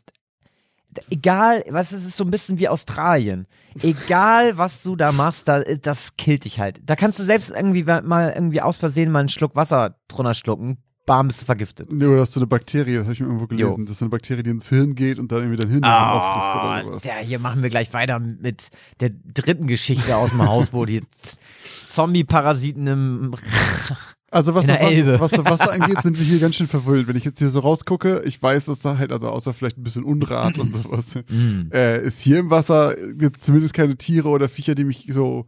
[1.09, 3.47] egal, was es ist so ein bisschen wie Australien.
[3.81, 6.81] Egal, was du da machst, da, das killt dich halt.
[6.83, 10.77] Da kannst du selbst irgendwie mal irgendwie aus Versehen mal einen Schluck Wasser drunter schlucken,
[11.11, 11.91] bam, bist du vergiftet.
[11.91, 13.83] Nee, oder hast du eine Bakterie, das habe ich mir irgendwo gelesen, Jo.
[13.83, 16.55] das ist eine Bakterie, die ins Hirn geht und dann irgendwie dein Hirn Ah, auffrisst
[16.55, 17.03] oder sowas.
[17.03, 18.69] ja, hier machen wir gleich weiter mit
[19.01, 20.87] der dritten Geschichte aus dem Hausboot.
[20.89, 21.01] Die
[21.89, 23.35] Zombie-Parasiten im.
[24.33, 27.05] Also was, was, was so Wasser angeht, sind wir hier ganz schön verwöhnt.
[27.09, 29.83] Wenn ich jetzt hier so rausgucke, ich weiß, dass da halt, also außer vielleicht ein
[29.83, 31.63] bisschen Unrat und sowas, Mm.
[31.73, 35.47] äh, ist hier im Wasser jetzt zumindest keine Tiere oder Viecher, die mich so,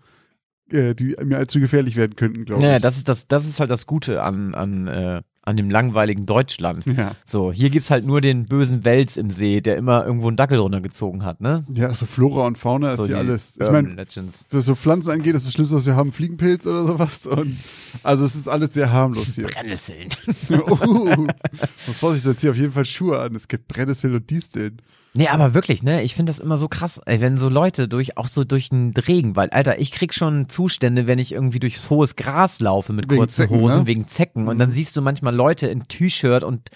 [0.70, 2.82] äh, die mir allzu gefährlich werden könnten, glaube Naja, ich.
[2.82, 6.86] das ist das, das ist halt das Gute an, an, äh, an dem langweiligen Deutschland.
[6.86, 7.16] ja.
[7.26, 10.58] So, hier gibt's halt nur den bösen Wels im See, der immer irgendwo einen Dackel
[10.58, 11.66] runtergezogen hat, ne?
[11.74, 13.58] ja, so Flora und Fauna ist So hier die alles.
[13.60, 14.06] Ich meine,
[14.52, 17.26] was so Pflanzen angeht, ist das Schlimmste, was wir haben, Fliegenpilz oder sowas.
[17.26, 17.58] Und
[18.04, 19.48] also es ist alles sehr harmlos hier.
[19.48, 20.10] Brennnesseln.
[20.50, 21.34] uh, und
[21.78, 23.36] Vorsicht, jetzt hier auf jeden Fall Schuhe an.
[23.36, 24.82] Es gibt Brennnessel und Disteln.
[25.16, 26.02] Nee, aber wirklich, ne?
[26.02, 28.94] Ich finde das immer so krass, ey, wenn so Leute durch, auch so durch den
[28.96, 33.18] Regenwald, Alter, ich krieg schon Zustände, wenn ich irgendwie durchs hohes Gras laufe mit Wegen
[33.18, 33.86] kurzen Zecken, Hosen, ne?
[33.86, 34.48] wegen Zecken.
[34.48, 36.70] Und dann siehst du manchmal Leute in T-Shirt und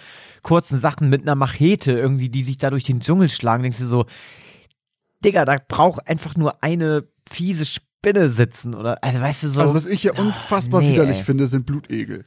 [0.44, 3.88] kurzen Sachen mit einer Machete irgendwie, die sich da durch den Dschungel schlagen, denkst du
[3.88, 4.06] so,
[5.26, 9.62] Digga, da braucht einfach nur eine fiese Spinne sitzen oder, also weißt du so.
[9.62, 11.24] Also was ich ja unfassbar nee, widerlich ey.
[11.24, 12.26] finde, sind Blutegel.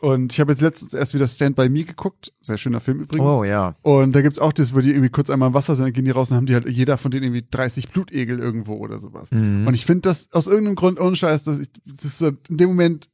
[0.00, 2.32] Und ich habe jetzt letztens erst wieder Stand By Me geguckt.
[2.40, 3.28] Sehr schöner Film übrigens.
[3.28, 3.74] oh ja.
[3.82, 6.04] Und da gibt's auch das, wo die irgendwie kurz einmal im Wasser sind, dann gehen
[6.04, 9.32] die raus und haben die halt jeder von denen irgendwie 30 Blutegel irgendwo oder sowas.
[9.32, 9.66] Mhm.
[9.66, 12.56] Und ich finde das aus irgendeinem Grund ohne Scheiß, dass ich, das ist so, in
[12.56, 13.08] dem Moment,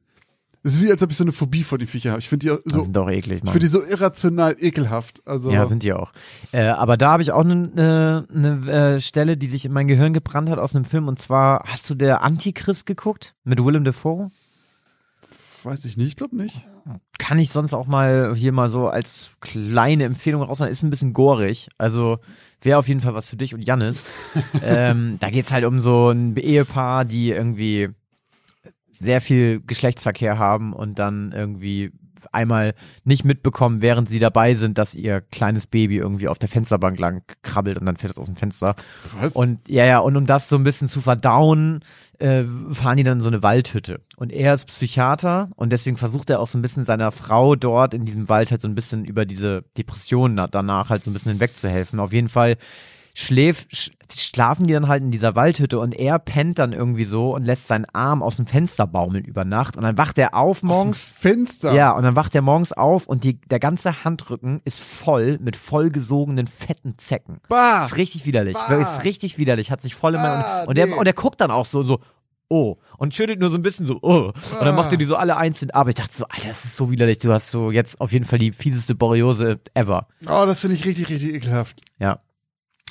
[0.61, 2.19] es ist wie als ob ich so eine Phobie vor den Viecher habe.
[2.19, 3.53] Ich finde die Das so, sind doch eklig, ich Mann.
[3.53, 5.21] finde die so irrational ekelhaft.
[5.25, 6.11] Also, Ja, sind die auch.
[6.51, 9.87] Äh, aber da habe ich auch eine ne, ne, äh, Stelle, die sich in mein
[9.87, 11.07] Gehirn gebrannt hat aus einem Film.
[11.07, 13.35] Und zwar, hast du der Antichrist geguckt?
[13.43, 14.31] Mit Willem Dafoe?
[15.65, 16.55] Weiß ich nicht, ich glaube nicht.
[17.17, 20.69] Kann ich sonst auch mal hier mal so als kleine Empfehlung raushauen.
[20.69, 21.69] Ist ein bisschen gorig.
[21.77, 22.19] Also
[22.61, 24.05] wäre auf jeden Fall was für dich und Jannis.
[24.63, 27.89] ähm, da geht's halt um so ein Ehepaar, die irgendwie
[28.97, 31.91] sehr viel Geschlechtsverkehr haben und dann irgendwie
[32.33, 36.99] einmal nicht mitbekommen, während sie dabei sind, dass ihr kleines Baby irgendwie auf der Fensterbank
[36.99, 38.75] lang krabbelt und dann fällt es aus dem Fenster.
[39.19, 39.33] Was?
[39.33, 41.81] Und ja, ja, und um das so ein bisschen zu verdauen,
[42.19, 44.01] äh, fahren die dann in so eine Waldhütte.
[44.15, 47.93] Und er ist Psychiater und deswegen versucht er auch so ein bisschen seiner Frau dort
[47.93, 51.13] in diesem Wald halt so ein bisschen über diese Depressionen da- danach halt so ein
[51.13, 51.99] bisschen hinwegzuhelfen.
[51.99, 52.55] Auf jeden Fall
[53.15, 57.33] schläft, sch schlafen die dann halt in dieser Waldhütte und er pennt dann irgendwie so
[57.33, 60.61] und lässt seinen Arm aus dem Fenster baumeln über Nacht und dann wacht er auf
[60.61, 60.97] morgens.
[60.97, 61.73] Aus dem Fenster.
[61.73, 65.55] Ja, und dann wacht er morgens auf und die, der ganze Handrücken ist voll mit
[65.55, 67.39] vollgesogenen, fetten Zecken.
[67.49, 67.79] Bah.
[67.79, 68.53] Das ist richtig widerlich.
[68.53, 68.69] Bah.
[68.69, 69.71] Wirklich, ist richtig widerlich.
[69.71, 70.93] Hat sich voll in mein, Ah, und, und, der, nee.
[70.93, 72.01] und der guckt dann auch so, so,
[72.49, 72.75] oh.
[72.97, 74.33] Und schüttelt nur so ein bisschen so, oh.
[74.33, 75.71] Und dann macht er die so alle einzeln.
[75.71, 77.17] Aber ich dachte so, Alter, das ist so widerlich.
[77.19, 80.07] Du hast so jetzt auf jeden Fall die fieseste Boreose ever.
[80.27, 81.81] Oh, das finde ich richtig, richtig ekelhaft.
[81.97, 82.19] Ja.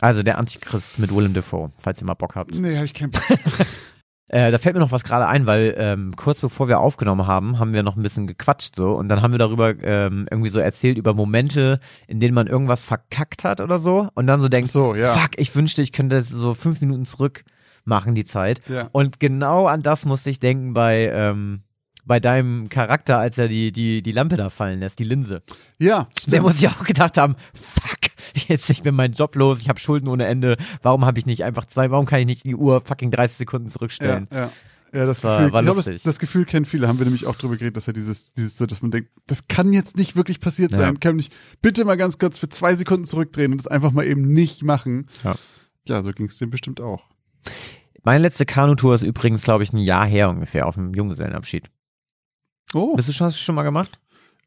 [0.00, 2.54] Also der Antichrist mit Willem Dafoe, falls ihr mal Bock habt.
[2.54, 3.22] Nee, habe ich keinen Bock.
[4.28, 7.58] Äh, da fällt mir noch was gerade ein, weil ähm, kurz bevor wir aufgenommen haben,
[7.58, 10.58] haben wir noch ein bisschen gequatscht so und dann haben wir darüber ähm, irgendwie so
[10.58, 11.78] erzählt über Momente,
[12.08, 15.12] in denen man irgendwas verkackt hat oder so und dann so denkt, so, ja.
[15.12, 17.44] fuck, ich wünschte, ich könnte das so fünf Minuten zurück
[17.84, 18.62] machen die Zeit.
[18.66, 18.88] Ja.
[18.92, 21.62] Und genau an das musste ich denken bei ähm,
[22.06, 25.42] bei deinem Charakter, als er die die die Lampe da fallen lässt, die Linse.
[25.78, 26.42] Ja, Der stimmt.
[26.42, 28.10] muss ja auch gedacht haben, fuck,
[28.48, 30.56] jetzt ich bin mein Job los, ich habe Schulden ohne Ende.
[30.82, 33.68] Warum habe ich nicht einfach zwei, warum kann ich nicht die Uhr fucking 30 Sekunden
[33.68, 34.28] Ja, zurückstellen?
[34.32, 34.50] ja.
[34.92, 35.94] Ja, das War- Gefühl, war ich glaub, lustig.
[35.94, 38.56] das, das Gefühl kennen viele, haben wir nämlich auch drüber geredet, dass er dieses, dieses
[38.56, 40.78] so, dass man denkt, das kann jetzt nicht wirklich passiert Ja.
[40.78, 41.00] sein.
[41.00, 44.22] Kann nicht bitte mal ganz kurz für zwei Sekunden zurückdrehen und das einfach mal eben
[44.32, 45.08] nicht machen.
[45.24, 45.34] Ja.
[45.88, 47.02] Ja, so ging es dem bestimmt auch.
[48.04, 51.64] Meine letzte Kanutour ist übrigens, glaube ich, ein Jahr her ungefähr auf dem Junggesellenabschied.
[52.74, 52.94] Oh.
[52.96, 53.98] Bist du schon, hast du schon mal gemacht?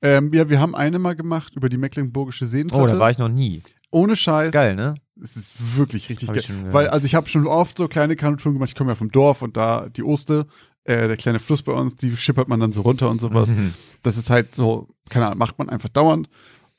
[0.01, 2.83] Ähm, ja, wir haben eine mal gemacht über die Mecklenburgische Seenplatte.
[2.83, 3.63] Oh, da war ich noch nie.
[3.89, 4.47] Ohne Scheiß.
[4.47, 4.95] Ist geil, ne?
[5.21, 6.43] Es ist wirklich richtig Hab geil.
[6.43, 6.71] schon.
[6.73, 8.69] Weil, also ich habe schon oft so kleine Kanutouren gemacht.
[8.69, 10.45] Ich komme ja vom Dorf und da die Oste,
[10.83, 13.49] äh, der kleine Fluss bei uns, die schippert man dann so runter und sowas.
[13.49, 13.73] Mhm.
[14.03, 16.29] Das ist halt so, keine Ahnung, macht man einfach dauernd.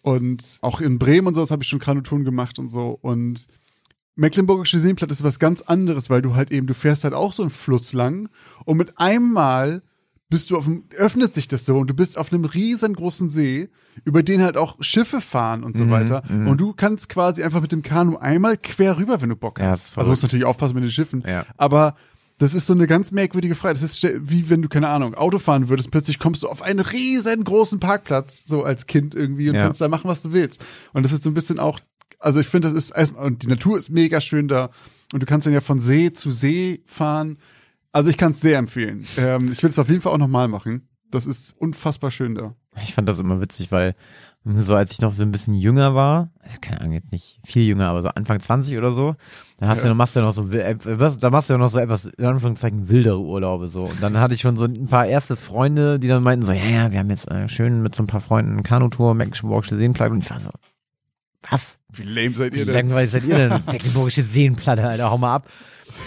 [0.01, 2.99] Und auch in Bremen und sowas habe ich schon Kanutouren gemacht und so.
[3.01, 3.47] Und
[4.15, 7.43] Mecklenburgische Seenplatte ist was ganz anderes, weil du halt eben, du fährst halt auch so
[7.43, 8.29] einen Fluss lang
[8.65, 9.83] und mit einem Mal
[10.31, 13.71] bist du auf dem, öffnet sich das so und du bist auf einem riesengroßen See,
[14.05, 16.23] über den halt auch Schiffe fahren und so Mhm, weiter.
[16.29, 16.49] mhm.
[16.49, 19.67] Und du kannst quasi einfach mit dem Kanu einmal quer rüber, wenn du Bock hast.
[19.97, 20.23] also musst verrückt.
[20.25, 21.23] natürlich aufpassen mit den Schiffen.
[21.27, 21.47] Ja.
[21.57, 21.97] Aber
[22.37, 23.77] das ist so eine ganz merkwürdige Freiheit.
[23.77, 26.81] Das ist wie wenn du, keine Ahnung, Auto fahren würdest, plötzlich kommst du auf einen
[26.81, 29.63] riesengroßen Parkplatz, so als Kind irgendwie, und Ja.
[29.63, 30.65] kannst da machen, was du willst.
[30.93, 31.81] Und das ist so ein bisschen auch,
[32.21, 34.71] also ich finde, das ist erstmal, und die Natur ist mega schön da.
[35.13, 37.39] Und du kannst dann ja von See zu See fahren.
[37.93, 39.07] Also ich kann es sehr empfehlen.
[39.17, 40.89] Ähm, ich will es auf jeden Fall auch nochmal machen.
[41.11, 42.55] Das ist unfassbar schön da.
[42.83, 43.95] Ich fand das immer witzig, weil
[44.45, 47.65] so als ich noch so ein bisschen jünger war, also keine Ahnung, jetzt nicht viel
[47.65, 49.15] jünger, aber so Anfang 20 oder so,
[49.59, 49.89] dann hast Ja.
[49.89, 50.77] du, machst du ja noch so, äh,
[51.19, 53.83] da machst du ja noch so etwas, in Anführungszeichen, wildere Urlaube so.
[53.85, 56.65] Und dann hatte ich schon so ein paar erste Freunde, die dann meinten so, ja,
[56.65, 60.23] ja, wir haben jetzt äh, schön mit so ein paar Freunden Kanutour, Mecklenburgische Seenplatte und
[60.25, 60.51] ich war so,
[61.51, 61.79] was?
[61.93, 62.75] Wie lame seid Wie ihr denn?
[62.75, 63.63] langweilig seid ihr denn?
[63.67, 65.49] Mecklenburgische Seenplatte, Alter, hau mal ab.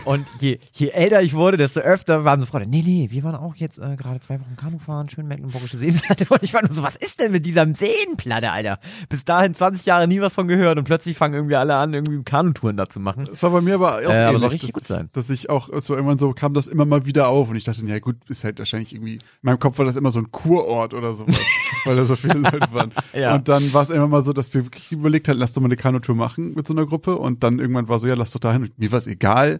[0.05, 3.35] Und je, je älter ich wurde, desto öfter waren so Freunde, nee, nee, wir waren
[3.35, 6.25] auch jetzt äh, gerade zwei Wochen Kanu fahren, schön Mecklenburgische Seenplatte.
[6.29, 8.79] Und ich war nur so, was ist denn mit dieser Seenplatte, Alter?
[9.09, 12.23] Bis dahin 20 Jahre nie was von gehört und plötzlich fangen irgendwie alle an, irgendwie
[12.23, 13.27] Kanutouren da zu machen.
[13.29, 15.09] Das war bei mir aber auch Äh, aber ähnlich, soll richtig dass, gut sein.
[15.13, 17.85] Dass ich auch so irgendwann so kam das immer mal wieder auf und ich dachte,
[17.85, 20.93] ja gut, ist halt wahrscheinlich irgendwie, in meinem Kopf war das immer so ein Kurort
[20.93, 21.39] oder sowas,
[21.85, 22.91] weil da so viele Leute waren.
[23.13, 23.35] Ja.
[23.35, 25.67] Und dann war es immer mal so, dass wir wirklich überlegt hatten, lass doch mal
[25.67, 28.39] eine Kanutour machen mit so einer Gruppe und dann irgendwann war so, ja, lass doch
[28.39, 29.59] dahin und mir war es egal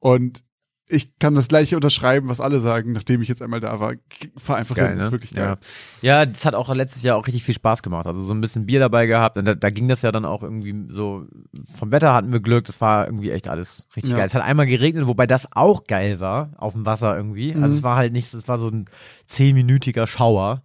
[0.00, 0.42] und
[0.92, 3.94] ich kann das gleiche unterschreiben, was alle sagen, nachdem ich jetzt einmal da war.
[4.36, 5.04] Fahr einfach hin, ne?
[5.04, 5.56] ist wirklich geil.
[6.02, 6.18] Ja.
[6.24, 8.08] ja, das hat auch letztes Jahr auch richtig viel Spaß gemacht.
[8.08, 10.42] Also so ein bisschen Bier dabei gehabt und da, da ging das ja dann auch
[10.42, 11.26] irgendwie so,
[11.78, 14.16] vom Wetter hatten wir Glück, das war irgendwie echt alles richtig Ja.
[14.16, 14.26] geil.
[14.26, 17.52] Es hat einmal geregnet, wobei das auch geil war, auf dem Wasser irgendwie.
[17.54, 17.74] Also Mhm.
[17.74, 18.86] es war halt nicht, so- es war so ein
[19.26, 20.64] zehnminütiger Schauer.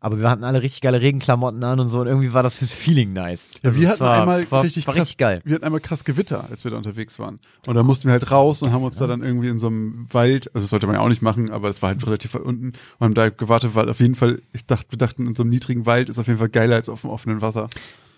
[0.00, 2.72] Aber wir hatten alle richtig geile Regenklamotten an und so und irgendwie war das fürs
[2.72, 3.50] Feeling nice.
[3.62, 5.40] Ja, Also wir hatten war, einmal war, richtig war krass, richtig geil.
[5.44, 7.38] Wir hatten einmal krass Gewitter, als wir da unterwegs waren.
[7.66, 10.06] Und da mussten wir halt raus und haben uns da dann irgendwie in so einem
[10.12, 12.42] Wald, also das sollte man ja auch nicht machen, aber es war halt relativ weit
[12.42, 12.68] unten
[12.98, 15.50] und haben da gewartet, weil auf jeden Fall, ich dachte, wir dachten, in so einem
[15.50, 17.68] niedrigen Wald ist auf jeden Fall geiler als auf dem offenen Wasser.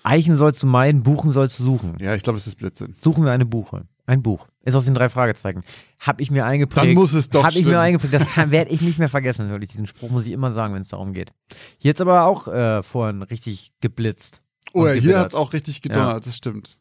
[0.02, 1.96] Eichen sollst du meiden, Buchen sollst du suchen.
[2.00, 2.94] Ja, ich glaube, das ist Blödsinn.
[3.00, 3.82] Suchen wir eine Buche.
[4.06, 4.46] Ein Buch.
[4.68, 5.62] Ist aus den drei Fragezeichen.
[5.98, 6.86] Hab ich mir eingeprägt.
[6.86, 7.70] Dann muss es doch Hab ich stimmen.
[7.76, 8.12] mir eingeprägt.
[8.12, 9.70] Das werde ich nicht mehr vergessen, wirklich.
[9.70, 11.32] Diesen Spruch muss ich immer sagen, wenn es darum geht.
[11.78, 14.42] Hier jetzt aber auch äh, vorhin richtig geblitzt.
[14.74, 15.20] Oh ja, hier gewittert.
[15.24, 16.78] hat's auch richtig gedonnert, das stimmt.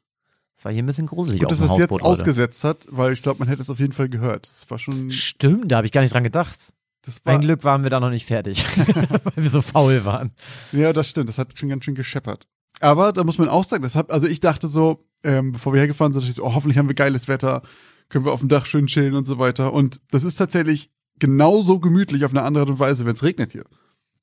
[0.57, 2.03] Das war hier ein bisschen gruselig Gut, dass es jetzt heute.
[2.03, 4.49] ausgesetzt hat, weil ich glaube, man hätte es auf jeden Fall gehört.
[4.49, 6.73] Das war schon, Stimmt, da habe ich gar nicht dran gedacht.
[7.03, 8.65] das war, Ein Glück waren wir da noch nicht fertig,
[9.23, 10.31] weil wir so faul waren.
[10.73, 11.29] Ja, das stimmt.
[11.29, 12.47] Das hat schon ganz schön gescheppert.
[12.79, 15.80] Aber da muss man auch sagen, das hab, also ich dachte so, ähm, bevor wir
[15.80, 17.61] hergefahren sind, ich so, oh, hoffentlich haben wir geiles Wetter,
[18.09, 19.74] können wir auf dem Dach schön chillen und so weiter.
[19.74, 20.89] Und das ist tatsächlich
[21.20, 23.65] genauso gemütlich auf eine andere Art und Weise, wenn es regnet hier.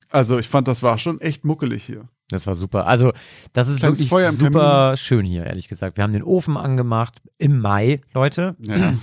[0.09, 2.07] Also ich fand, das war schon echt muckelig hier.
[2.29, 2.87] Das war super.
[2.87, 3.11] Also,
[3.53, 5.97] das ist Kleines wirklich super schön hier, ehrlich gesagt.
[5.97, 8.55] Wir haben den Ofen angemacht im Mai, Leute.
[8.59, 8.93] Ja.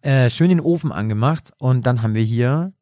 [0.00, 2.72] äh, schön den Ofen angemacht und dann haben wir hier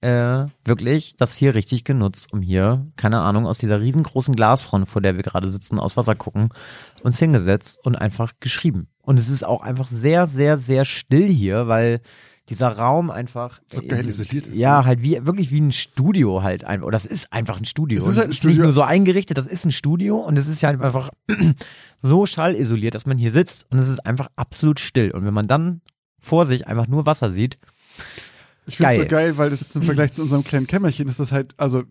[0.00, 5.02] äh, wirklich das hier richtig genutzt, um hier, keine Ahnung, aus dieser riesengroßen Glasfront, vor
[5.02, 6.50] der wir gerade sitzen, aus Wasser gucken,
[7.02, 8.88] uns hingesetzt und einfach geschrieben.
[9.02, 12.00] Und es ist auch einfach sehr, sehr, sehr still hier, weil
[12.48, 14.86] dieser Raum einfach So geil isoliert ist, Ja, ne?
[14.86, 16.86] halt wie wirklich wie ein Studio halt einfach.
[16.86, 18.00] Oder das ist einfach ein Studio.
[18.00, 18.64] Es ist halt ein es ist nicht Studio.
[18.64, 21.10] nur so eingerichtet, das ist ein Studio und es ist ja halt einfach
[22.02, 25.10] so schallisoliert, dass man hier sitzt und es ist einfach absolut still.
[25.10, 25.80] Und wenn man dann
[26.20, 27.58] vor sich einfach nur Wasser sieht,
[28.66, 29.36] Ich finde es so Geil.
[29.38, 31.84] weil das ist im Vergleich zu unserem kleinen Kämmerchen, ist das halt, also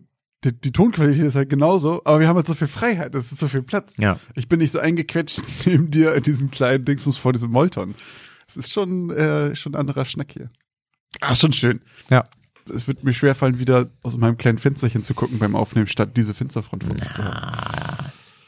[0.44, 3.38] die, die Tonqualität ist halt genauso, aber wir haben halt so viel Freiheit, es ist
[3.40, 3.94] so viel Platz.
[3.98, 4.18] ja.
[4.34, 7.94] Ich bin nicht so eingequetscht neben dir in diesem kleinen Dingsmus vor diesem Molton.
[8.46, 10.50] Es ist schon, äh, schon ein anderer Schnack hier.
[11.20, 11.80] Ah, ist schon schön.
[12.10, 12.22] Ja.
[12.72, 16.34] Es wird mir schwerfallen, wieder aus meinem kleinen Fensterchen zu gucken beim Aufnehmen, statt diese
[16.34, 18.06] Fensterfront vor sich zu haben.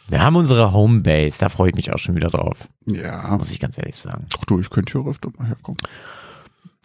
[0.08, 3.36] Wir haben unsere Homebase, da freue ich mich auch schon wieder drauf, Ja.
[3.38, 4.26] muss ich ganz ehrlich sagen.
[4.38, 5.78] Ach du, ich könnte hier öfter mal herkommen.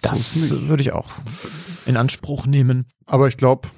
[0.04, 1.10] Das würde ich auch
[1.86, 2.86] in Anspruch nehmen.
[3.06, 3.70] Aber ich glaube,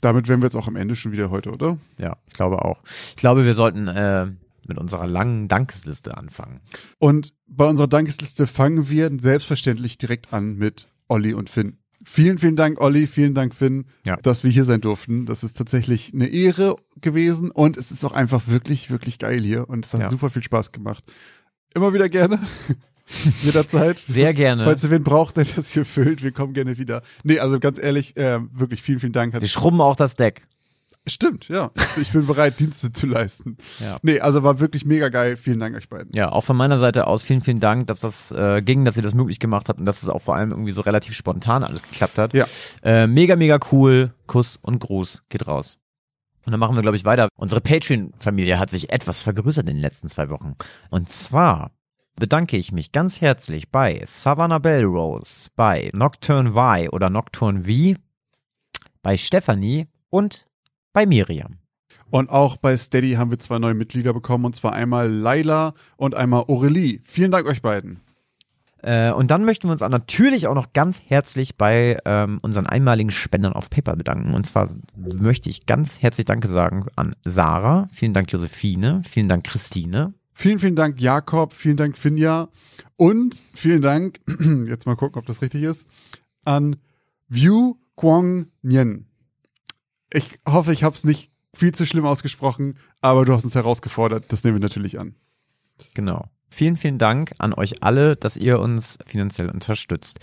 [0.00, 1.78] damit wären wir jetzt auch am Ende schon wieder heute, oder?
[1.98, 2.82] Ja, ich glaube auch.
[3.10, 4.26] Ich glaube, wir sollten äh,
[4.66, 6.60] mit unserer langen Dankesliste anfangen.
[6.98, 11.78] Und bei unserer Dankesliste fangen wir selbstverständlich direkt an mit Olli und Finn.
[12.04, 14.16] Vielen, vielen Dank, Olli, vielen Dank, Finn, Ja.
[14.16, 15.24] dass wir hier sein durften.
[15.26, 19.68] Das ist tatsächlich eine Ehre gewesen und es ist auch einfach wirklich, wirklich geil hier
[19.68, 20.08] und es hat Ja.
[20.08, 21.04] super viel Spaß gemacht.
[21.74, 22.40] Immer wieder gerne.
[23.42, 23.98] Jederzeit.
[24.08, 24.64] Sehr gerne.
[24.64, 27.02] Falls ihr wen braucht, der das hier füllt, wir kommen gerne wieder.
[27.24, 29.34] Nee, also ganz ehrlich, äh, wirklich vielen, vielen Dank.
[29.34, 30.42] Hat wir schrubben auch das Deck.
[31.06, 31.72] Stimmt, ja.
[32.00, 33.56] Ich bin bereit, Dienste zu leisten.
[33.80, 33.98] Ja.
[34.02, 35.36] Nee, also war wirklich mega geil.
[35.36, 36.12] Vielen Dank euch beiden.
[36.14, 39.02] Ja, auch von meiner Seite aus vielen, vielen Dank, dass das äh, ging, dass ihr
[39.02, 41.82] das möglich gemacht habt und dass es auch vor allem irgendwie so relativ spontan alles
[41.82, 42.34] geklappt hat.
[42.34, 42.46] Ja.
[42.84, 44.14] Äh, mega, mega cool.
[44.28, 45.78] Kuss und Gruß geht raus.
[46.46, 47.28] Und dann machen wir, glaube ich, weiter.
[47.36, 50.54] Unsere Patreon-Familie hat sich etwas vergrößert in den letzten zwei Wochen.
[50.90, 51.72] Und zwar
[52.18, 57.98] bedanke ich mich ganz herzlich bei Savannah Bell Rose, bei Nocturne Y oder Nocturne V,
[59.02, 60.46] bei Stephanie und
[60.92, 61.58] bei Miriam.
[62.10, 66.14] Und auch bei Steady haben wir zwei neue Mitglieder bekommen, und zwar einmal Laila und
[66.14, 67.00] einmal Aurelie.
[67.04, 68.00] Vielen Dank euch beiden.
[68.82, 72.66] Äh, und dann möchten wir uns auch natürlich auch noch ganz herzlich bei ähm, unseren
[72.66, 74.34] einmaligen Spendern auf PayPal bedanken.
[74.34, 79.44] Und zwar möchte ich ganz herzlich Danke sagen an Sarah, vielen Dank Josephine, vielen Dank
[79.44, 82.48] Christine, Vielen, vielen Dank Jakob, vielen Dank Finja
[82.96, 84.20] und vielen Dank,
[84.66, 85.86] jetzt mal gucken, ob das richtig ist,
[86.44, 86.76] an
[87.28, 89.06] View Kwong Nyen.
[90.12, 94.24] Ich hoffe, ich habe es nicht viel zu schlimm ausgesprochen, aber du hast uns herausgefordert.
[94.28, 95.14] Das nehmen wir natürlich an.
[95.94, 96.28] Genau.
[96.48, 100.20] Vielen, vielen Dank an euch alle, dass ihr uns finanziell unterstützt.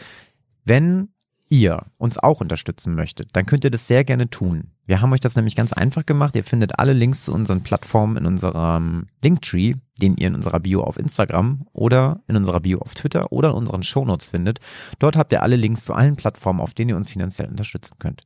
[0.63, 1.09] Wenn
[1.49, 4.71] ihr uns auch unterstützen möchtet, dann könnt ihr das sehr gerne tun.
[4.85, 6.35] Wir haben euch das nämlich ganz einfach gemacht.
[6.35, 10.81] Ihr findet alle Links zu unseren Plattformen in unserem Linktree, den ihr in unserer Bio
[10.81, 14.59] auf Instagram oder in unserer Bio auf Twitter oder in unseren Shownotes findet.
[14.99, 18.23] Dort habt ihr alle Links zu allen Plattformen, auf denen ihr uns finanziell unterstützen könnt.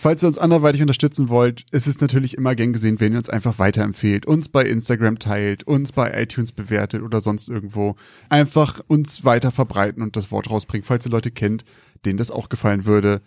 [0.00, 3.28] Falls ihr uns anderweitig unterstützen wollt, ist es natürlich immer gern gesehen, wenn ihr uns
[3.28, 7.96] einfach weiterempfehlt, uns bei Instagram teilt, uns bei iTunes bewertet oder sonst irgendwo.
[8.28, 11.64] Einfach uns weiter verbreiten und das Wort rausbringen, falls ihr Leute kennt,
[12.04, 13.22] denen das auch gefallen würde.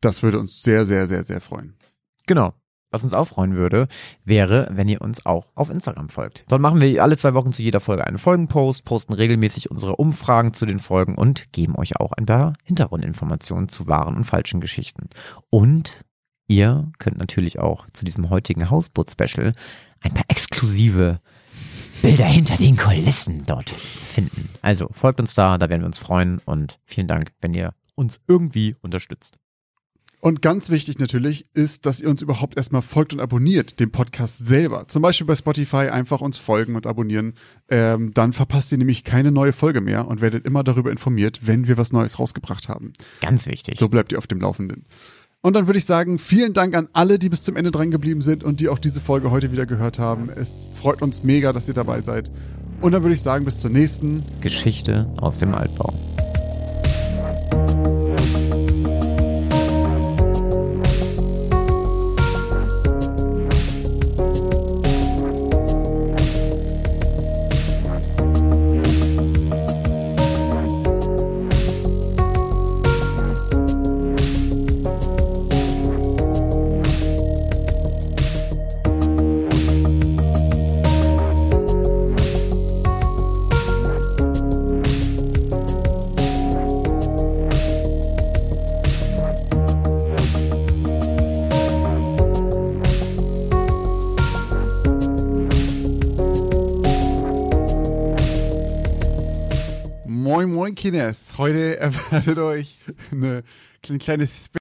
[0.00, 1.76] Das würde uns sehr, sehr, sehr, sehr freuen.
[2.26, 2.54] Genau.
[2.90, 3.86] Was uns auch freuen würde,
[4.24, 6.46] wäre, wenn ihr uns auch auf Instagram folgt.
[6.48, 10.54] Dort machen wir alle zwei Wochen zu jeder Folge einen Folgenpost, posten regelmäßig unsere Umfragen
[10.54, 15.10] zu den Folgen und geben euch auch ein paar Hintergrundinformationen zu wahren und falschen Geschichten.
[15.50, 16.02] Und
[16.48, 19.52] Ihr könnt natürlich auch zu diesem heutigen Hausboot-Special
[20.00, 21.20] ein paar exklusive
[22.00, 24.48] Bilder hinter den Kulissen dort finden.
[24.62, 28.20] Also folgt uns da, da werden wir uns freuen und vielen Dank, wenn ihr uns
[28.26, 29.36] irgendwie unterstützt.
[30.20, 34.38] Und ganz wichtig natürlich ist, dass ihr uns überhaupt erstmal folgt und abonniert, den Podcast
[34.38, 34.88] selber.
[34.88, 37.34] Zum Beispiel bei Spotify einfach uns folgen und abonnieren.
[37.68, 41.68] Ähm, dann verpasst ihr nämlich keine neue Folge mehr und werdet immer darüber informiert, wenn
[41.68, 42.94] wir was Neues rausgebracht haben.
[43.20, 43.78] Ganz wichtig.
[43.78, 44.86] So bleibt ihr auf dem Laufenden.
[45.40, 48.20] Und dann würde ich sagen, vielen Dank an alle, die bis zum Ende dran geblieben
[48.20, 50.30] sind und die auch diese Folge heute wieder gehört haben.
[50.30, 52.28] Es freut uns mega, dass ihr dabei seid.
[52.80, 55.94] Und dann würde ich sagen, bis zur nächsten Geschichte aus dem Altbau.
[100.78, 102.78] Kines, heute erwartet euch
[103.10, 103.42] eine
[103.98, 104.28] kleine